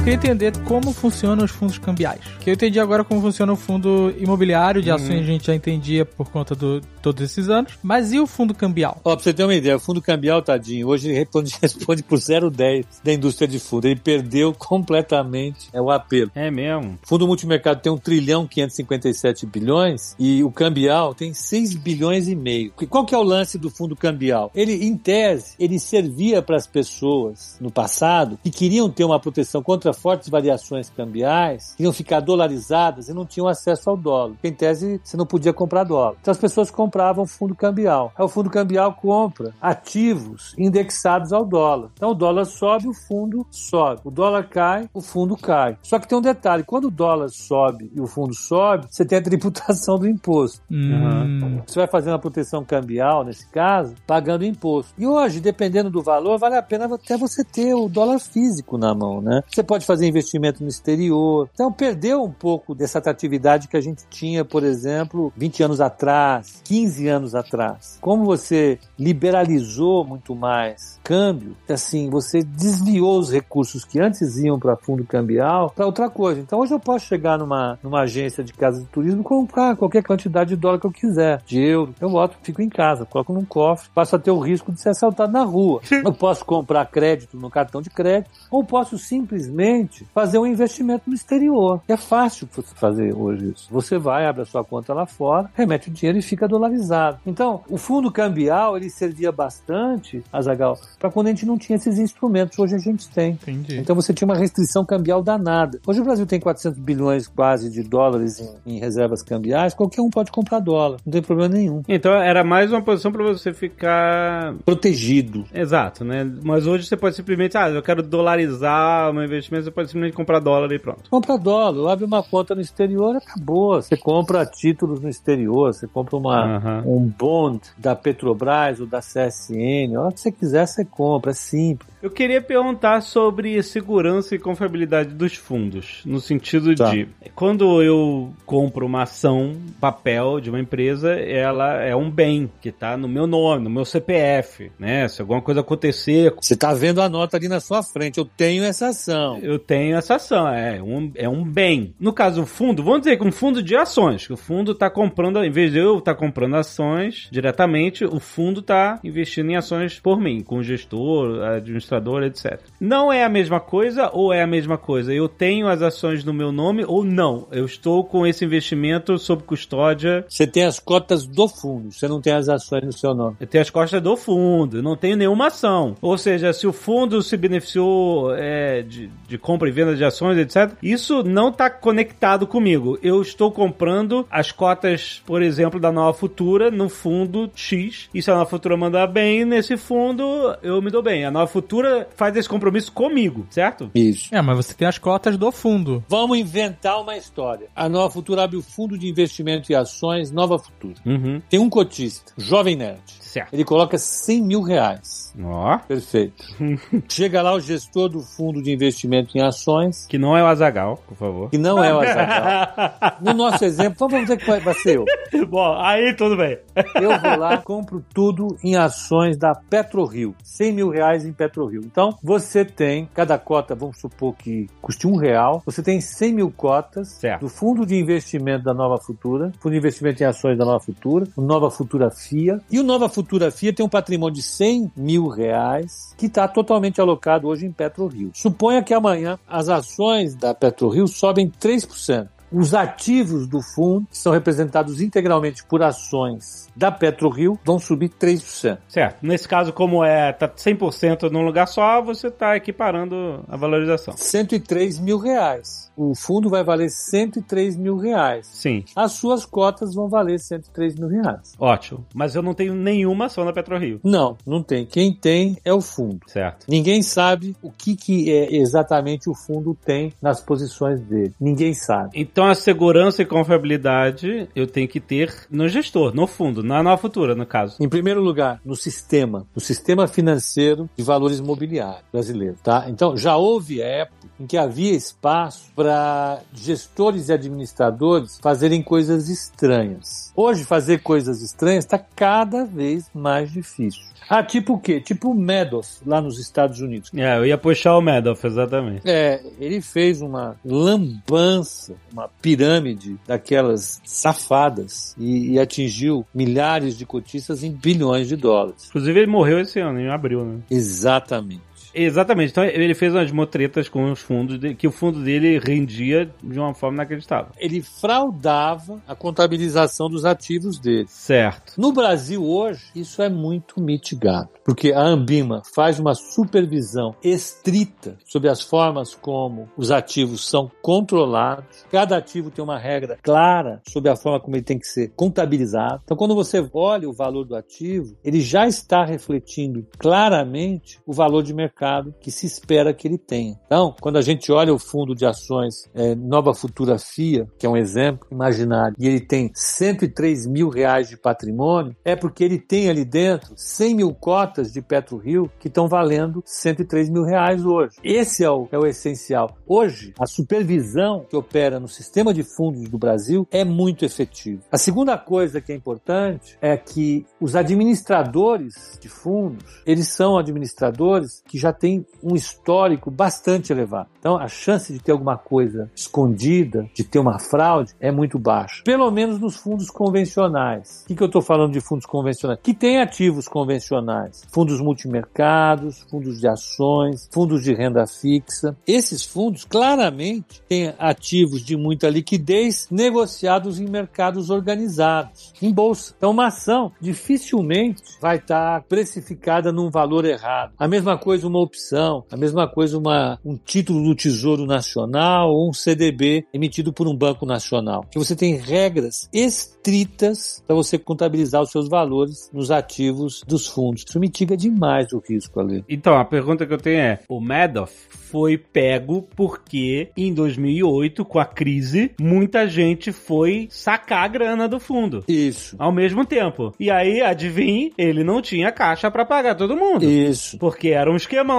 [0.01, 2.21] Eu queria entender como funcionam os fundos cambiais.
[2.39, 6.03] Que eu entendi agora como funciona o fundo imobiliário de ações, a gente já entendia
[6.03, 7.73] por conta do, todos esses anos.
[7.81, 8.99] Mas e o fundo cambial?
[9.03, 12.17] Ó, pra você ter uma ideia, o fundo cambial, tadinho, hoje ele responde, responde por
[12.17, 13.87] 0,10 da indústria de fundo.
[13.87, 16.31] Ele perdeu completamente é, o apelo.
[16.35, 16.99] É mesmo.
[17.03, 22.35] O fundo multimercado tem 1 trilhão 557 bilhões e o cambial tem 6 bilhões e
[22.35, 22.71] meio.
[22.89, 24.51] Qual que é o lance do fundo cambial?
[24.53, 29.61] Ele, em tese, ele servia para as pessoas no passado que queriam ter uma proteção
[29.63, 34.35] contra fortes variações cambiais, queriam ficar dolarizadas e não tinham acesso ao dólar.
[34.43, 36.15] Em tese, você não podia comprar dólar.
[36.21, 38.11] Então as pessoas compravam fundo cambial.
[38.17, 41.89] Aí o fundo cambial compra ativos indexados ao dólar.
[41.93, 44.01] Então o dólar sobe, o fundo sobe.
[44.03, 45.77] O dólar cai, o fundo cai.
[45.81, 49.17] Só que tem um detalhe: quando o dólar sobe e o fundo sobe, você tem
[49.17, 50.61] a tributação do imposto.
[50.69, 51.61] Hum.
[51.65, 54.93] Você vai fazer uma proteção cambial, nesse caso, pagando imposto.
[54.97, 58.93] E hoje, dependendo do valor, vale a pena até você ter o dólar físico na
[58.93, 59.41] mão, né?
[59.47, 61.49] Você pode fazer investimento no exterior.
[61.53, 66.61] Então, perdeu um pouco dessa atratividade que a gente tinha, por exemplo, 20 anos atrás,
[66.63, 67.97] 15 anos atrás.
[67.99, 74.77] Como você liberalizou muito mais câmbio, assim, você desviou os recursos que antes iam para
[74.77, 76.39] fundo cambial para outra coisa.
[76.39, 80.03] Então, hoje eu posso chegar numa, numa agência de casa de turismo e comprar qualquer
[80.03, 81.93] quantidade de dólar que eu quiser, de euro.
[81.99, 84.91] Eu boto, fico em casa, coloco num cofre, passo a ter o risco de ser
[84.91, 85.81] assaltado na rua.
[85.91, 91.13] Eu posso comprar crédito no cartão de crédito ou posso simplesmente fazer um investimento no
[91.13, 91.81] exterior.
[91.87, 93.67] É fácil você fazer hoje isso.
[93.69, 97.19] Você vai, abre a sua conta lá fora, remete o dinheiro e fica dolarizado.
[97.25, 101.97] Então, o fundo cambial, ele servia bastante, Azagal, para quando a gente não tinha esses
[101.97, 102.57] instrumentos.
[102.59, 103.31] Hoje a gente tem.
[103.31, 103.79] Entendi.
[103.79, 105.79] Então você tinha uma restrição cambial danada.
[105.87, 110.09] Hoje o Brasil tem 400 bilhões quase de dólares em, em reservas cambiais, qualquer um
[110.11, 111.81] pode comprar dólar, não tem problema nenhum.
[111.87, 114.53] Então era mais uma posição pra você ficar.
[114.63, 115.45] Protegido.
[115.53, 116.29] Exato, né?
[116.43, 120.15] Mas hoje você pode simplesmente, ah, eu quero dolarizar o meu investimento, você pode simplesmente
[120.15, 121.09] comprar dólar e pronto.
[121.09, 123.81] Compra dólar, abre uma conta no exterior, acabou.
[123.81, 126.83] Você compra títulos no exterior, você compra uma, Aham.
[126.85, 131.33] um bond da Petrobras ou da CSN, a hora que você quiser você compra, é
[131.33, 131.90] simples.
[132.01, 136.89] Eu queria perguntar sobre segurança e confiabilidade dos fundos, no sentido Tá.
[136.89, 142.69] de quando eu compro uma ação, papel de uma empresa, ela é um bem que
[142.69, 145.07] está no meu nome, no meu CPF, né?
[145.07, 148.63] Se alguma coisa acontecer, Você tá vendo a nota ali na sua frente, eu tenho
[148.63, 149.37] essa ação.
[149.43, 151.93] eu tenho essa ação, é um, é um bem.
[151.99, 154.89] No caso, o fundo, vamos dizer que um fundo de ações, que o fundo está
[154.89, 159.99] comprando, em vez de eu estar comprando ações diretamente, o fundo está investindo em ações
[159.99, 161.90] por mim, com o gestor, administrador,
[162.25, 162.59] etc.
[162.79, 165.13] Não é a mesma coisa ou é a mesma coisa?
[165.13, 167.47] Eu tenho as ações no meu nome ou não?
[167.51, 170.25] Eu estou com esse investimento sob custódia.
[170.27, 173.37] Você tem as cotas do fundo, você não tem as ações no seu nome.
[173.39, 175.95] Eu tenho as costas do fundo, não tenho nenhuma ação.
[176.01, 180.37] Ou seja, se o fundo se beneficiou é, de, de compra e venda de ações,
[180.37, 182.97] etc., isso não está conectado comigo.
[183.01, 188.09] Eu estou comprando as cotas, por exemplo, da Nova Futura no fundo X.
[188.13, 191.25] E se a Nova Futura mandar bem nesse fundo, eu me dou bem.
[191.25, 191.80] A Nova Futura
[192.15, 193.89] faz esse compromisso comigo, certo?
[193.93, 194.33] Isso.
[194.33, 196.03] É, mas você tem as cotas do fundo.
[196.07, 197.67] Vamos inventar uma história.
[197.75, 200.95] A Nova Futura abre o fundo de investimento e ações Nova Futura.
[201.05, 201.41] Uhum.
[201.49, 203.20] Tem um cotista, jovem nerd.
[203.31, 203.53] Certo.
[203.53, 205.33] Ele coloca 100 mil reais.
[205.41, 205.77] Ó.
[205.79, 206.43] Perfeito.
[207.07, 211.01] Chega lá o gestor do fundo de investimento em ações, Que não é o Azagal,
[211.07, 211.49] por favor.
[211.49, 213.17] que não é o Azaghal.
[213.21, 215.05] No nosso exemplo, vamos dizer que vai vai ser eu.
[215.47, 216.57] Bom, aí tudo bem.
[216.95, 220.35] Eu vou lá, compro tudo em ações da PetroRio.
[220.43, 221.81] 100 mil reais em PetroRio.
[221.85, 226.51] Então, você tem, cada cota, vamos supor que custe um real, você tem 100 mil
[226.51, 227.41] cotas Certo.
[227.41, 231.25] do fundo de investimento da Nova Futura, fundo de investimento em ações da Nova Futura,
[231.37, 232.59] o Nova Futura FIA.
[232.69, 233.20] E o Nova Futura
[233.51, 238.31] FIA tem um patrimônio de 100 mil reais que está totalmente alocado hoje em PetroRio.
[238.33, 242.27] Suponha que amanhã as ações da PetroRio sobem 3%.
[242.51, 248.77] Os ativos do fundo, que são representados integralmente por ações da PetroRio, vão subir 3%.
[248.89, 249.17] Certo.
[249.21, 254.15] Nesse caso, como é tá 100% num lugar só, você está equiparando a valorização.
[254.17, 255.90] 103 mil reais.
[255.95, 258.47] O fundo vai valer 103 mil reais.
[258.47, 261.53] Sim, As suas cotas vão valer 103 mil reais.
[261.59, 262.05] ótimo.
[262.13, 263.99] Mas eu não tenho nenhuma ação na PetroRio.
[264.03, 264.85] Não, não tem.
[264.85, 266.19] Quem tem é o fundo.
[266.27, 266.65] Certo.
[266.67, 271.33] Ninguém sabe o que, que é exatamente o fundo tem nas posições dele.
[271.39, 272.09] Ninguém sabe.
[272.13, 276.97] Então a segurança e confiabilidade eu tenho que ter no gestor, no fundo, na nova
[277.01, 277.77] futura, no caso.
[277.79, 282.85] Em primeiro lugar, no sistema, no sistema financeiro de valores imobiliários brasileiro, tá?
[282.89, 290.31] Então, já houve época em que havia espaço para gestores e administradores fazerem coisas estranhas.
[290.35, 294.03] Hoje, fazer coisas estranhas está cada vez mais difícil.
[294.29, 295.01] Ah, tipo o quê?
[295.01, 297.09] Tipo o Madoff, lá nos Estados Unidos.
[297.15, 299.01] É, eu ia puxar o Madoff, exatamente.
[299.03, 307.63] É, ele fez uma lambança, uma pirâmide daquelas safadas e, e atingiu milhares de cotistas
[307.63, 308.85] em bilhões de dólares.
[308.87, 310.59] Inclusive, ele morreu esse ano, em abril, né?
[310.69, 311.70] Exatamente.
[311.93, 312.51] Exatamente.
[312.51, 316.59] Então ele fez umas motretas com os fundos, de, que o fundo dele rendia de
[316.59, 317.51] uma forma inacreditável.
[317.57, 321.05] Ele fraudava a contabilização dos ativos dele.
[321.07, 321.73] Certo.
[321.77, 328.49] No Brasil hoje, isso é muito mitigado, porque a Ambima faz uma supervisão estrita sobre
[328.49, 331.85] as formas como os ativos são controlados.
[331.91, 336.01] Cada ativo tem uma regra clara sobre a forma como ele tem que ser contabilizado.
[336.03, 341.43] Então, quando você olha o valor do ativo, ele já está refletindo claramente o valor
[341.43, 343.59] de mercado mercado que se espera que ele tenha.
[343.65, 347.69] Então, quando a gente olha o fundo de ações é, Nova Futura FIA, que é
[347.69, 352.89] um exemplo imaginário, e ele tem 103 mil reais de patrimônio, é porque ele tem
[352.89, 357.97] ali dentro 100 mil cotas de PetroRio que estão valendo 103 mil reais hoje.
[358.03, 359.57] Esse é o, é o essencial.
[359.65, 364.61] Hoje, a supervisão que opera no sistema de fundos do Brasil é muito efetiva.
[364.71, 371.41] A segunda coisa que é importante é que os administradores de fundos, eles são administradores
[371.47, 374.09] que já tem um histórico bastante elevado.
[374.19, 378.83] Então, a chance de ter alguma coisa escondida, de ter uma fraude, é muito baixa.
[378.83, 381.01] Pelo menos nos fundos convencionais.
[381.03, 382.59] O que, que eu estou falando de fundos convencionais?
[382.61, 384.43] Que tem ativos convencionais.
[384.51, 388.77] Fundos multimercados, fundos de ações, fundos de renda fixa.
[388.85, 396.13] Esses fundos, claramente, têm ativos de muita liquidez negociados em mercados organizados, em bolsa.
[396.17, 400.73] Então, uma ação dificilmente vai estar precificada num valor errado.
[400.77, 405.69] A mesma coisa uma opção, a mesma coisa uma, um título do Tesouro Nacional ou
[405.69, 408.05] um CDB emitido por um banco nacional.
[408.11, 414.05] Que você tem regras estritas para você contabilizar os seus valores nos ativos dos fundos.
[414.07, 415.83] Isso mitiga demais o risco ali.
[415.89, 417.93] Então, a pergunta que eu tenho é, o Madoff
[418.31, 424.79] foi pego porque em 2008, com a crise, muita gente foi sacar a grana do
[424.79, 425.23] fundo.
[425.27, 425.75] Isso.
[425.77, 426.73] Ao mesmo tempo.
[426.79, 430.05] E aí, adivinhe, ele não tinha caixa para pagar todo mundo.
[430.05, 430.57] Isso.
[430.57, 431.15] Porque era um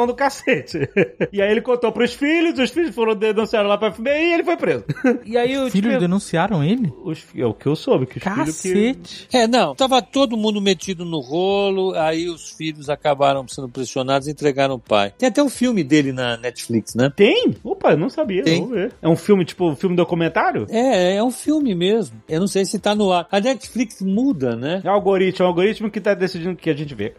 [0.07, 0.89] do cacete.
[1.33, 4.45] e aí ele contou pros filhos, os filhos foram denunciar lá pra FBI e ele
[4.45, 4.85] foi preso.
[5.25, 6.93] e aí os filhos denunciaram ele?
[7.05, 9.29] Os, é o que eu soube, que os Cacete.
[9.29, 9.37] Que...
[9.37, 9.75] É, não.
[9.75, 14.79] Tava todo mundo metido no rolo, aí os filhos acabaram sendo pressionados e entregaram o
[14.79, 15.13] pai.
[15.17, 17.11] Tem até um filme dele na Netflix né?
[17.15, 17.55] Tem?
[17.63, 18.43] Opa, eu não sabia.
[18.43, 18.61] Tem.
[18.61, 18.93] Vamos ver.
[19.01, 20.67] É um filme, tipo, um filme documentário?
[20.71, 22.21] É, é um filme mesmo.
[22.29, 23.27] Eu não sei se tá no ar.
[23.31, 24.81] A Netflix muda, né?
[24.85, 27.15] É o algoritmo, é o algoritmo que tá decidindo o que a gente vê.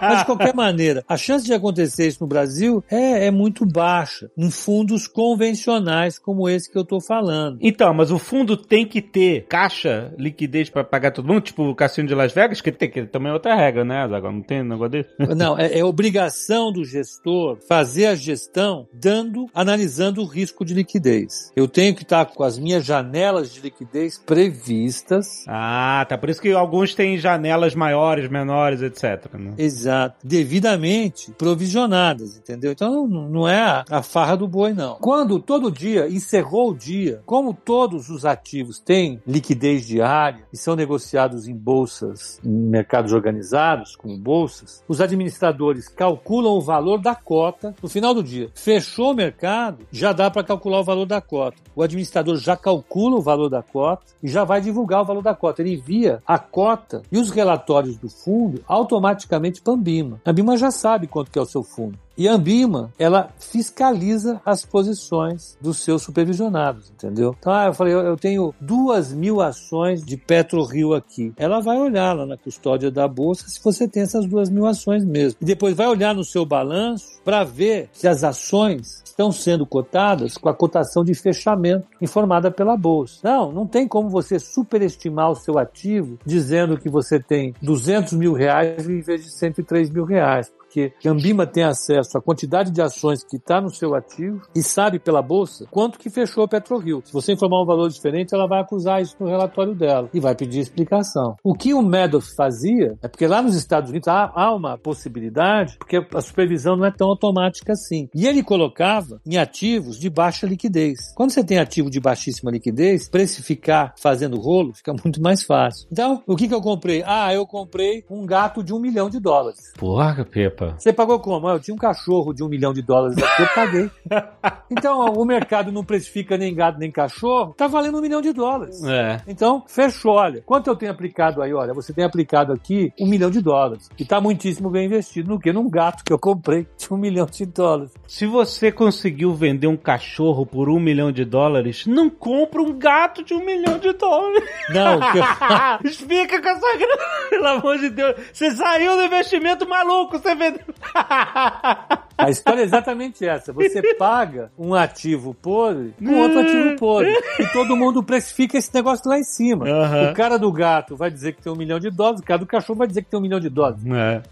[0.00, 4.30] Mas de qualquer maneira, a chance de acontecer no Brasil é, é muito baixa.
[4.36, 7.58] Em fundos convencionais como esse que eu tô falando.
[7.60, 11.74] Então, mas o fundo tem que ter caixa, liquidez para pagar todo mundo, tipo o
[11.74, 14.02] Cassino de Las Vegas, que tem que também é outra regra, né?
[14.02, 15.10] Agora não tem negócio desse?
[15.36, 21.52] Não, é, é obrigação do gestor fazer a gestão dando, analisando o risco de liquidez.
[21.54, 25.44] Eu tenho que estar com as minhas janelas de liquidez previstas.
[25.46, 26.16] Ah, tá.
[26.16, 29.34] Por isso que alguns têm janelas maiores, menores, etc.
[29.34, 29.54] Né?
[29.58, 30.16] Exato.
[30.24, 31.95] Devidamente provisionadas,
[32.36, 32.72] entendeu?
[32.72, 34.96] Então não é a, farra do boi, não.
[34.96, 40.76] Quando todo dia encerrou o dia, como todos os ativos têm liquidez diária e são
[40.76, 47.74] negociados em bolsas, em mercados organizados, como bolsas, os administradores calculam o valor da cota
[47.82, 51.56] no final do dia fechou o mercado, já dá para calcular o valor da cota.
[51.74, 55.34] O administrador já calcula o valor da cota e já vai divulgar o valor da
[55.34, 55.62] cota.
[55.62, 60.20] Ele envia a cota e os relatórios do fundo automaticamente para a Ambima.
[60.24, 61.75] A Ambima já sabe quanto que é o seu fundo.
[62.18, 67.36] E a Ambima, ela fiscaliza as posições dos seus supervisionados, entendeu?
[67.38, 71.34] Então, ah, eu falei, eu tenho duas mil ações de PetroRio aqui.
[71.36, 75.04] Ela vai olhar lá na custódia da bolsa se você tem essas duas mil ações
[75.04, 75.38] mesmo.
[75.42, 80.38] E depois vai olhar no seu balanço para ver se as ações estão sendo cotadas
[80.38, 83.20] com a cotação de fechamento informada pela bolsa.
[83.22, 88.32] Não, não tem como você superestimar o seu ativo dizendo que você tem 200 mil
[88.32, 92.82] reais em vez de 103 mil reais porque a Ambima tem acesso à quantidade de
[92.82, 97.02] ações que está no seu ativo e sabe pela bolsa quanto que fechou a PetroRio.
[97.04, 100.34] Se você informar um valor diferente, ela vai acusar isso no relatório dela e vai
[100.34, 101.36] pedir explicação.
[101.42, 105.78] O que o Madoff fazia é porque lá nos Estados Unidos há, há uma possibilidade,
[105.78, 108.10] porque a supervisão não é tão automática assim.
[108.14, 111.14] E ele colocava em ativos de baixa liquidez.
[111.14, 115.88] Quando você tem ativo de baixíssima liquidez, precificar fazendo rolo fica muito mais fácil.
[115.90, 117.02] Então, o que, que eu comprei?
[117.06, 119.72] Ah, eu comprei um gato de um milhão de dólares.
[119.78, 120.65] Porra, Pepa.
[120.78, 121.48] Você pagou como?
[121.48, 123.90] Ah, Eu tinha um cachorro de um milhão de dólares aqui, eu paguei.
[124.68, 128.82] Então, o mercado não precifica nem gado nem cachorro, tá valendo um milhão de dólares.
[128.84, 129.20] É.
[129.28, 130.14] Então, fechou.
[130.16, 131.54] Olha, quanto eu tenho aplicado aí?
[131.54, 133.88] Olha, você tem aplicado aqui um milhão de dólares.
[133.96, 135.52] E tá muitíssimo bem investido no quê?
[135.52, 137.92] Num gato que eu comprei de um milhão de dólares.
[138.08, 143.22] Se você conseguiu vender um cachorro por um milhão de dólares, não compra um gato
[143.22, 144.48] de um milhão de dólares.
[144.70, 148.16] Não, que- Explica com essa grana, pelo amor de Deus.
[148.32, 150.45] Você saiu do investimento maluco, você vendeu.
[150.52, 151.98] Pedro.
[152.26, 153.52] a história é exatamente essa.
[153.52, 157.12] Você paga um ativo podre com outro ativo podre.
[157.38, 159.68] E todo mundo precifica esse negócio lá em cima.
[159.68, 160.10] Aham.
[160.10, 162.46] O cara do gato vai dizer que tem um milhão de dólares, o cara do
[162.46, 163.80] cachorro vai dizer que tem um milhão de dólares.
[163.86, 164.22] É.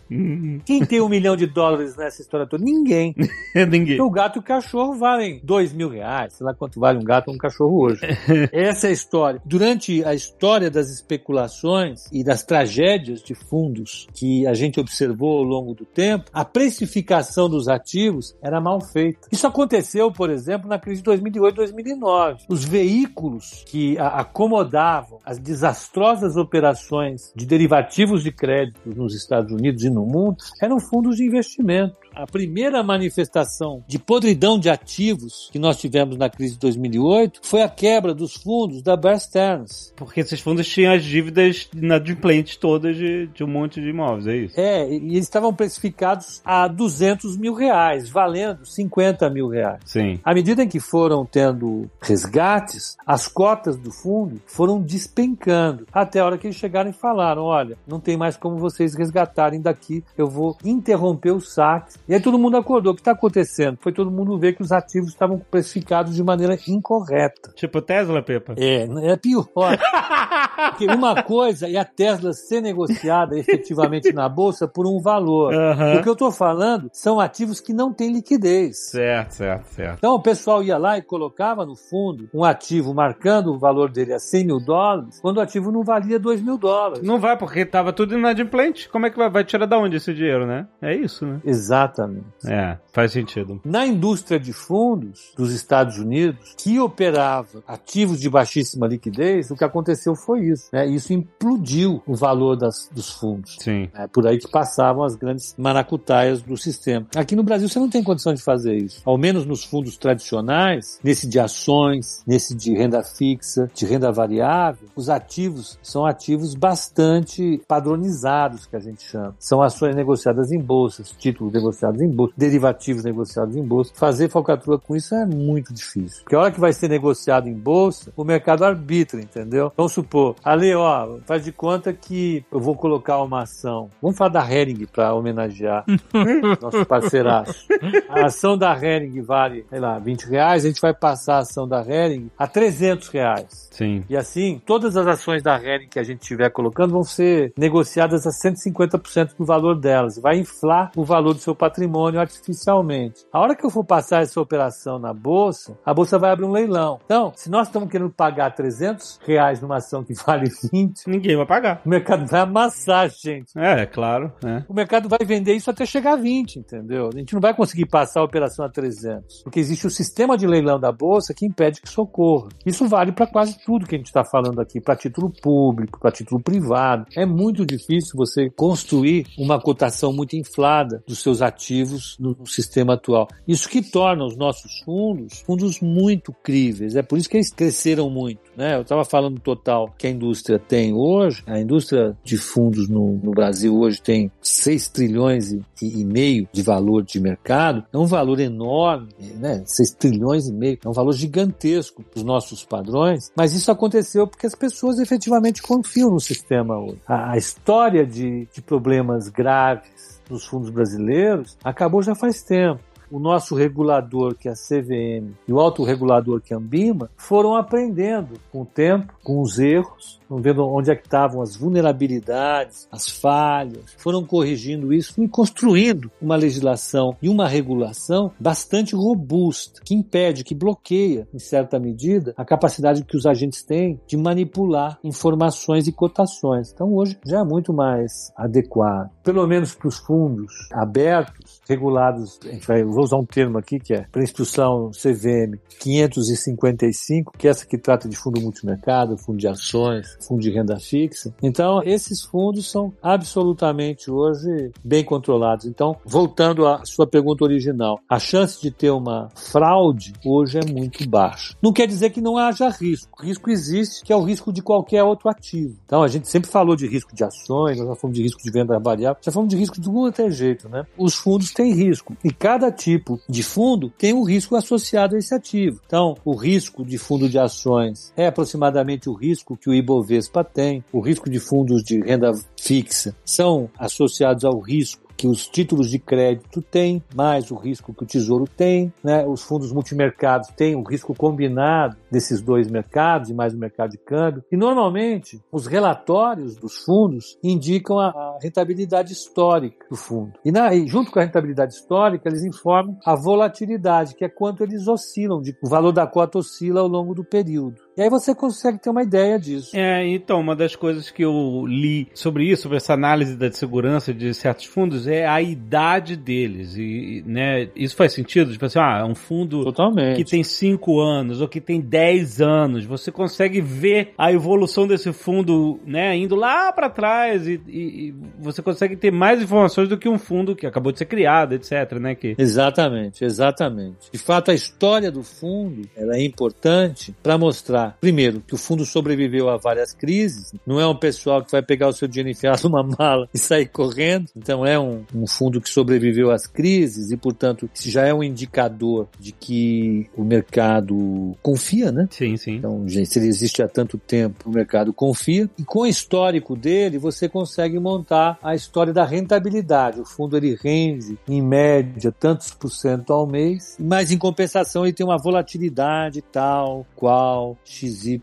[0.64, 2.64] Quem tem um milhão de dólares nessa história toda?
[2.64, 3.14] Ninguém.
[3.68, 4.00] Ninguém.
[4.00, 7.28] O gato e o cachorro valem dois mil reais, sei lá quanto vale um gato
[7.28, 8.00] ou um cachorro hoje.
[8.52, 9.40] Essa é a história.
[9.44, 15.44] Durante a história das especulações e das tragédias de fundos que a gente observou ao
[15.44, 19.28] longo do tempo, a precificação dos ativos era mal feita.
[19.30, 22.44] Isso aconteceu, por exemplo, na crise de 2008, 2009.
[22.48, 29.90] Os veículos que acomodavam as desastrosas operações de derivativos de crédito nos Estados Unidos e
[29.90, 32.03] no mundo eram fundos de investimento.
[32.14, 37.62] A primeira manifestação de podridão de ativos que nós tivemos na crise de 2008 foi
[37.62, 39.92] a quebra dos fundos da Bear Stearns.
[39.96, 44.36] Porque esses fundos tinham as dívidas inadimplentes todas de, de um monte de imóveis, é
[44.36, 44.60] isso?
[44.60, 49.80] É, e eles estavam precificados a 200 mil reais, valendo 50 mil reais.
[49.84, 50.20] Sim.
[50.24, 55.86] À medida em que foram tendo resgates, as cotas do fundo foram despencando.
[55.92, 59.60] Até a hora que eles chegaram e falaram: olha, não tem mais como vocês resgatarem
[59.60, 61.94] daqui, eu vou interromper o saque.
[62.06, 62.92] E aí todo mundo acordou.
[62.92, 63.78] O que está acontecendo?
[63.80, 67.52] Foi todo mundo ver que os ativos estavam precificados de maneira incorreta.
[67.54, 68.54] Tipo Tesla, Pepa?
[68.58, 69.46] É, é pior.
[70.54, 75.54] Porque uma coisa é a Tesla ser negociada efetivamente na bolsa por um valor.
[75.54, 75.98] Aham.
[75.98, 78.90] O que eu estou falando são ativos que não têm liquidez.
[78.90, 79.98] Certo, certo, certo.
[79.98, 84.12] Então o pessoal ia lá e colocava no fundo um ativo marcando o valor dele
[84.12, 87.02] a 100 mil dólares, quando o ativo não valia 2 mil dólares.
[87.02, 88.88] Não vai, porque tava tudo inadimplente.
[88.88, 90.66] Como é que vai, vai tirar da onde esse dinheiro, né?
[90.80, 91.40] É isso, né?
[91.44, 92.24] Exatamente.
[92.46, 93.60] É, faz sentido.
[93.64, 99.64] Na indústria de fundos dos Estados Unidos, que operava ativos de baixíssima liquidez, o que
[99.64, 100.68] aconteceu foi isso.
[100.72, 100.86] Né?
[100.86, 103.56] Isso implodiu o valor das, dos fundos.
[103.60, 103.88] Sim.
[103.94, 107.06] É por aí que passavam as grandes maracutaias do sistema.
[107.14, 109.02] Aqui no Brasil você não tem condição de fazer isso.
[109.04, 114.88] Ao menos nos fundos tradicionais, nesse de ações, nesse de renda fixa, de renda variável,
[114.94, 119.34] os ativos são ativos bastante padronizados, que a gente chama.
[119.38, 123.92] São ações negociadas em bolsas, títulos negociados em bolsa, derivativos negociados em bolsa.
[123.94, 126.22] Fazer falcatrua com isso é muito difícil.
[126.22, 129.72] Porque a hora que vai ser negociado em bolsa, o mercado arbitra, entendeu?
[129.76, 133.90] Vamos supor, ali, ó, faz de conta que eu vou colocar uma ação.
[134.00, 135.84] Vamos falar da Hering para homenagear
[136.60, 137.66] nosso parceiraço.
[138.08, 141.66] A ação da Hering vale, sei lá, 20 reais, a gente vai passar a ação
[141.68, 143.68] da Hering a 300 reais.
[143.70, 144.04] Sim.
[144.08, 148.26] E assim, todas as ações da Hering que a gente estiver colocando vão ser negociadas
[148.26, 150.18] a 150% do valor delas.
[150.18, 153.24] Vai inflar o valor do seu patrimônio artificialmente.
[153.32, 156.52] A hora que eu for passar essa operação na bolsa, a bolsa vai abrir um
[156.52, 157.00] leilão.
[157.04, 161.46] Então, se nós estamos querendo pagar 300 reais numa ação que vale 20, Ninguém vai
[161.46, 161.82] pagar.
[161.84, 163.56] o mercado vai amassar gente.
[163.56, 164.64] É, é claro, né?
[164.68, 167.10] O mercado vai vender isso até chegar a 20, entendeu?
[167.12, 170.46] A gente não vai conseguir passar a operação a 300, porque existe o sistema de
[170.46, 172.48] leilão da bolsa que impede que isso ocorra.
[172.64, 176.10] Isso vale para quase tudo que a gente está falando aqui, para título público, para
[176.10, 177.06] título privado.
[177.16, 182.94] É muito difícil você construir uma cotação muito inflada dos seus ativos no, no sistema
[182.94, 183.28] atual.
[183.46, 186.96] Isso que torna os nossos fundos fundos muito críveis.
[186.96, 188.40] É por isso que eles cresceram muito.
[188.56, 188.76] Né?
[188.76, 193.30] Eu estava falando total que a indústria tem hoje, a indústria de fundos no, no
[193.32, 198.40] Brasil hoje tem 6 trilhões e, e meio de valor de mercado, é um valor
[198.40, 199.62] enorme, né?
[199.66, 204.26] 6 trilhões e meio, é um valor gigantesco para os nossos padrões, mas isso aconteceu
[204.26, 207.00] porque as pessoas efetivamente confiam no sistema hoje.
[207.06, 212.80] A, a história de, de problemas graves nos fundos brasileiros acabou já faz tempo
[213.10, 217.54] o nosso regulador, que é a CVM, e o autorregulador, que é a Ambima, foram
[217.54, 223.08] aprendendo com o tempo, com os erros, vendo onde é que estavam as vulnerabilidades, as
[223.08, 230.44] falhas, foram corrigindo isso e construindo uma legislação e uma regulação bastante robusta, que impede,
[230.44, 235.92] que bloqueia, em certa medida, a capacidade que os agentes têm de manipular informações e
[235.92, 236.72] cotações.
[236.72, 239.10] Então hoje já é muito mais adequado.
[239.22, 243.78] Pelo menos para os fundos abertos, regulados, a gente vai vou usar um termo aqui
[243.78, 249.38] que é para instrução CVM 555, que é essa que trata de fundo multimercado, fundo
[249.38, 251.34] de ações, fundo de renda fixa.
[251.42, 255.66] Então, esses fundos são absolutamente hoje bem controlados.
[255.66, 261.08] Então, voltando à sua pergunta original, a chance de ter uma fraude hoje é muito
[261.08, 261.54] baixa.
[261.62, 263.22] Não quer dizer que não haja risco.
[263.22, 265.76] Risco existe, que é o risco de qualquer outro ativo.
[265.84, 268.50] Então, a gente sempre falou de risco de ações, nós já falamos de risco de
[268.50, 270.84] venda variável, já falamos de risco de algum outro jeito, né?
[270.96, 272.16] Os fundos têm risco.
[272.24, 275.80] E cada tipo de fundo tem um risco associado a esse ativo.
[275.86, 279.74] Então, o risco de fundo de ações é aproximadamente o risco que o
[280.04, 285.46] Ibovespa tem, o risco de fundos de renda fixa são associados ao risco que os
[285.46, 289.24] títulos de crédito têm, mais o risco que o Tesouro tem, né?
[289.26, 293.98] Os fundos multimercados têm o risco combinado desses dois mercados e mais o mercado de
[293.98, 294.44] câmbio.
[294.50, 300.32] E normalmente os relatórios dos fundos indicam a, a rentabilidade histórica do fundo.
[300.44, 304.62] E, na, e, junto com a rentabilidade histórica, eles informam a volatilidade, que é quanto
[304.62, 307.82] eles oscilam, de, o valor da cota oscila ao longo do período.
[307.96, 309.76] E aí você consegue ter uma ideia disso.
[309.76, 314.12] É, então, uma das coisas que eu li sobre isso, sobre essa análise da segurança
[314.12, 316.76] de certos fundos, é a idade deles.
[316.76, 318.52] E, né, isso faz sentido?
[318.52, 320.16] Tipo assim, ah, um fundo Totalmente.
[320.16, 325.12] que tem 5 anos ou que tem 10 anos, você consegue ver a evolução desse
[325.12, 329.96] fundo, né, indo lá para trás e, e, e, você consegue ter mais informações do
[329.96, 332.14] que um fundo que acabou de ser criado, etc, né?
[332.14, 332.34] Que...
[332.38, 334.10] Exatamente, exatamente.
[334.12, 338.84] De fato, a história do fundo ela é importante para mostrar primeiro, que o fundo
[338.84, 342.62] sobreviveu a várias crises, não é um pessoal que vai pegar o seu dinheiro enfiado
[342.68, 347.16] numa mala e sair correndo, então é um, um fundo que sobreviveu às crises e,
[347.16, 352.08] portanto, já é um indicador de que o mercado confia, né?
[352.10, 352.56] Sim, sim.
[352.56, 355.48] Então, gente, se ele existe há tanto tempo, o mercado confia.
[355.58, 360.00] E com o histórico dele, você consegue montar a história da rentabilidade.
[360.00, 364.92] O fundo ele rende, em média, tantos por cento ao mês, mas em compensação ele
[364.92, 368.20] tem uma volatilidade tal, qual, XYZ.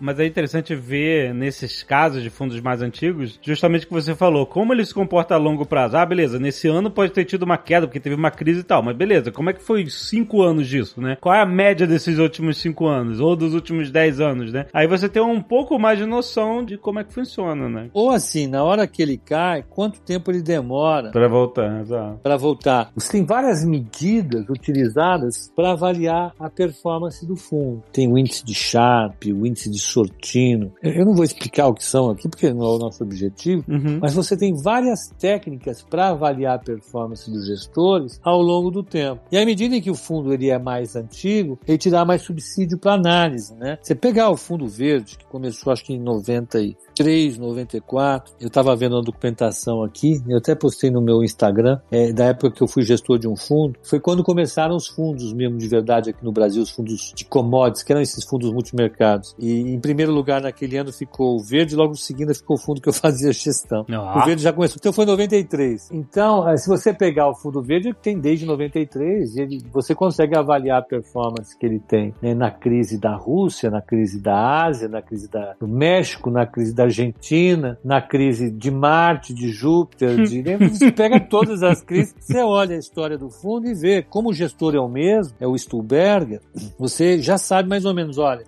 [0.00, 4.46] Mas é interessante ver nesses casos de fundos mais antigos, justamente o que você falou,
[4.46, 5.96] como ele se comporta a longo prazo.
[5.96, 8.82] Ah, beleza, nesse ano pode ter tido uma queda porque teve uma crise e tal,
[8.82, 11.16] mas beleza, como é que foi cinco anos disso, né?
[11.20, 14.66] Qual é a média desses últimos cinco anos ou dos últimos dez anos, né?
[14.72, 17.90] Aí você tem um pouco mais de noção de como é que funciona, né?
[17.92, 22.20] Ou assim, na hora que ele cai, quanto tempo ele demora para voltar, exato.
[22.22, 22.90] Para voltar.
[22.94, 27.82] Você tem várias medidas utilizadas para avaliar a performance do fundo.
[27.92, 30.72] Tem o índice de de Sharp, o índice de Sortino.
[30.82, 33.98] Eu não vou explicar o que são aqui, porque não é o nosso objetivo, uhum.
[34.00, 39.22] mas você tem várias técnicas para avaliar a performance dos gestores ao longo do tempo.
[39.30, 42.78] E à medida que o fundo ele é mais antigo, ele te dá mais subsídio
[42.78, 43.78] para análise, né?
[43.82, 48.34] Você pegar o fundo verde, que começou acho que em 90 e 93, 94.
[48.40, 52.50] Eu estava vendo uma documentação aqui, eu até postei no meu Instagram, é, da época
[52.50, 53.78] que eu fui gestor de um fundo.
[53.82, 57.82] Foi quando começaram os fundos mesmo de verdade aqui no Brasil, os fundos de commodities,
[57.82, 59.34] que eram esses fundos multimercados.
[59.38, 62.80] E em primeiro lugar naquele ano ficou o verde, logo em seguida ficou o fundo
[62.80, 63.84] que eu fazia gestão.
[63.90, 64.22] Ah.
[64.22, 65.08] O verde já começou, então foi em
[65.52, 65.90] 93.
[65.92, 69.94] Então, é, se você pegar o fundo verde, ele tem desde 93, e ele, você
[69.94, 74.64] consegue avaliar a performance que ele tem né, na crise da Rússia, na crise da
[74.64, 79.32] Ásia, na crise da, do México, na crise da da Argentina, na crise de Marte,
[79.32, 80.42] de Júpiter, de...
[80.68, 84.34] você pega todas as crises, você olha a história do fundo e vê como o
[84.34, 86.40] gestor é o mesmo, é o Stuhlberger,
[86.78, 88.44] você já sabe mais ou menos, olha,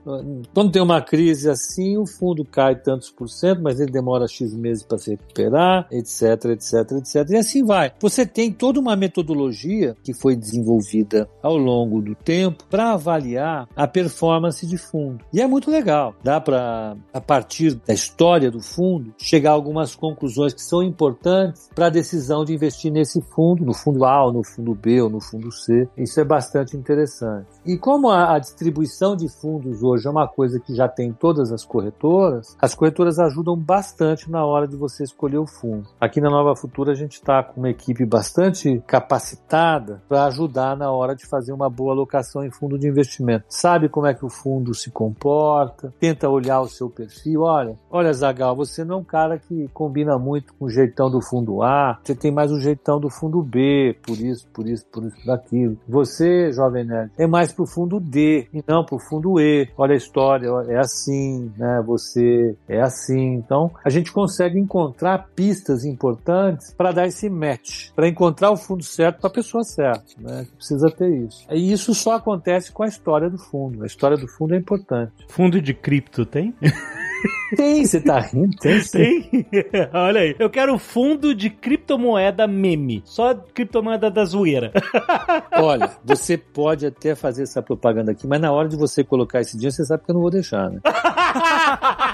[0.52, 4.54] quando tem uma crise assim, o fundo cai tantos por cento, mas ele demora X
[4.54, 7.92] meses para se recuperar, etc, etc, etc, e assim vai.
[8.00, 13.86] Você tem toda uma metodologia que foi desenvolvida ao longo do tempo para avaliar a
[13.86, 15.24] performance de fundo.
[15.32, 16.14] E é muito legal.
[16.22, 21.68] Dá para, a partir da história do fundo, chegar a algumas conclusões que são importantes
[21.74, 25.10] para a decisão de investir nesse fundo, no fundo A, ou no fundo B, ou
[25.10, 25.88] no fundo C.
[25.96, 27.46] Isso é bastante interessante.
[27.66, 31.50] E como a, a distribuição de fundos hoje é uma coisa que já tem todas
[31.50, 35.88] as corretoras, as corretoras ajudam bastante na hora de você escolher o fundo.
[35.98, 40.92] Aqui na Nova Futura a gente está com uma equipe bastante capacitada para ajudar na
[40.92, 43.46] hora de fazer uma boa alocação em fundo de investimento.
[43.48, 48.12] Sabe como é que o fundo se comporta, tenta olhar o seu perfil, olha, olha
[48.12, 51.98] Zagal, você não é um cara que combina muito com o jeitão do fundo A,
[52.02, 55.78] você tem mais o jeitão do fundo B, por isso, por isso, por isso, daquilo.
[55.88, 59.68] Você, jovem nerd, é mais pro fundo D e não pro fundo E.
[59.76, 61.82] Olha a história, é assim, né?
[61.86, 63.34] Você é assim.
[63.34, 68.82] Então, a gente consegue encontrar pistas importantes para dar esse match, para encontrar o fundo
[68.82, 70.46] certo para a pessoa certa, né?
[70.56, 71.46] Precisa ter isso.
[71.50, 73.82] E isso só acontece com a história do fundo.
[73.82, 75.12] A história do fundo é importante.
[75.28, 76.54] Fundo de cripto tem?
[77.56, 78.56] Tem, você tá rindo?
[78.56, 78.98] Tem, sim.
[78.98, 79.46] Tem?
[79.92, 80.36] Olha aí.
[80.38, 83.02] Eu quero fundo de criptomoeda meme.
[83.04, 84.72] Só criptomoeda da zoeira.
[85.52, 89.56] Olha, você pode até fazer essa propaganda aqui, mas na hora de você colocar esse
[89.56, 90.80] dinheiro, você sabe que eu não vou deixar, né?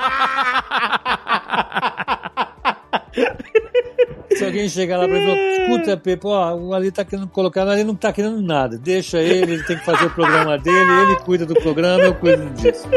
[4.36, 7.28] Se alguém chegar lá pra ele e falar, escuta, Pepe, ó, o Ali tá querendo
[7.28, 8.78] colocar, mas ele não tá querendo nada.
[8.78, 12.48] Deixa ele, ele tem que fazer o programa dele, ele cuida do programa, eu cuido
[12.50, 12.88] disso.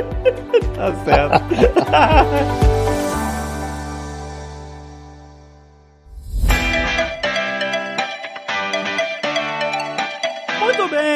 [0.75, 1.43] Tá certo.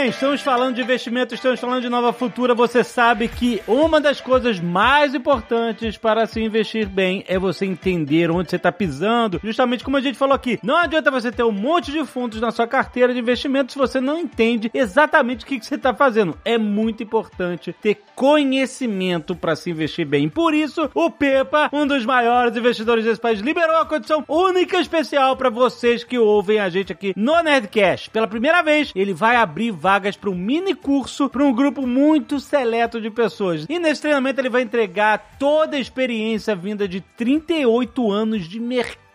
[0.08, 2.56] estamos falando de investimento, estamos falando de nova futura.
[2.56, 8.32] Você sabe que uma das coisas mais importantes para se investir bem é você entender
[8.32, 9.40] onde você está pisando.
[9.44, 12.52] Justamente como a gente falou aqui, não adianta você ter um monte de fundos na
[12.52, 16.38] sua carteira de investimento se você não entende exatamente o que, você está fazendo.
[16.46, 20.30] É muito importante ter conhecimento para se investir bem.
[20.30, 25.36] Por isso, o Pepa, um dos maiores investidores desse país, liberou a condição única especial
[25.36, 28.10] para vocês que ouvem a gente aqui no Nerdcast.
[28.10, 32.40] Pela primeira vez, ele vai abrir vagas para um mini curso para um grupo muito
[32.40, 33.66] seleto de pessoas.
[33.68, 39.07] E nesse treinamento ele vai entregar toda a experiência vinda de 38 anos de mercado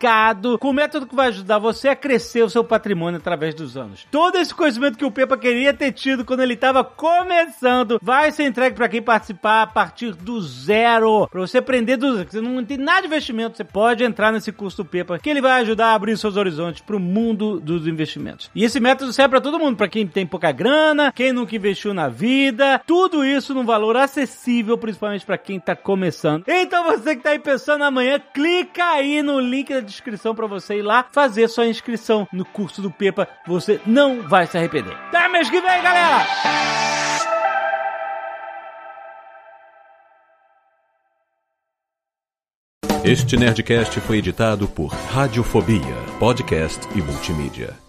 [0.59, 4.05] com o método que vai ajudar você a crescer o seu patrimônio através dos anos.
[4.11, 8.43] Todo esse conhecimento que o Pepa queria ter tido quando ele estava começando vai ser
[8.43, 11.27] entregue para quem participar a partir do zero.
[11.27, 12.29] Para você aprender do zero.
[12.29, 15.41] Você não tem nada de investimento, você pode entrar nesse curso do Pepa, que ele
[15.41, 18.49] vai ajudar a abrir seus horizontes para o mundo dos investimentos.
[18.53, 21.93] E esse método serve para todo mundo, para quem tem pouca grana, quem nunca investiu
[21.93, 26.43] na vida, tudo isso num valor acessível, principalmente para quem está começando.
[26.47, 30.79] Então você que está aí pensando amanhã, clica aí no link da descrição para você
[30.79, 33.27] ir lá fazer sua inscrição no curso do Pepa.
[33.47, 34.95] Você não vai se arrepender.
[35.07, 36.25] Até mês que vem, galera!
[43.03, 45.81] Este Nerdcast foi editado por Radiofobia,
[46.19, 47.82] podcast e multimídia.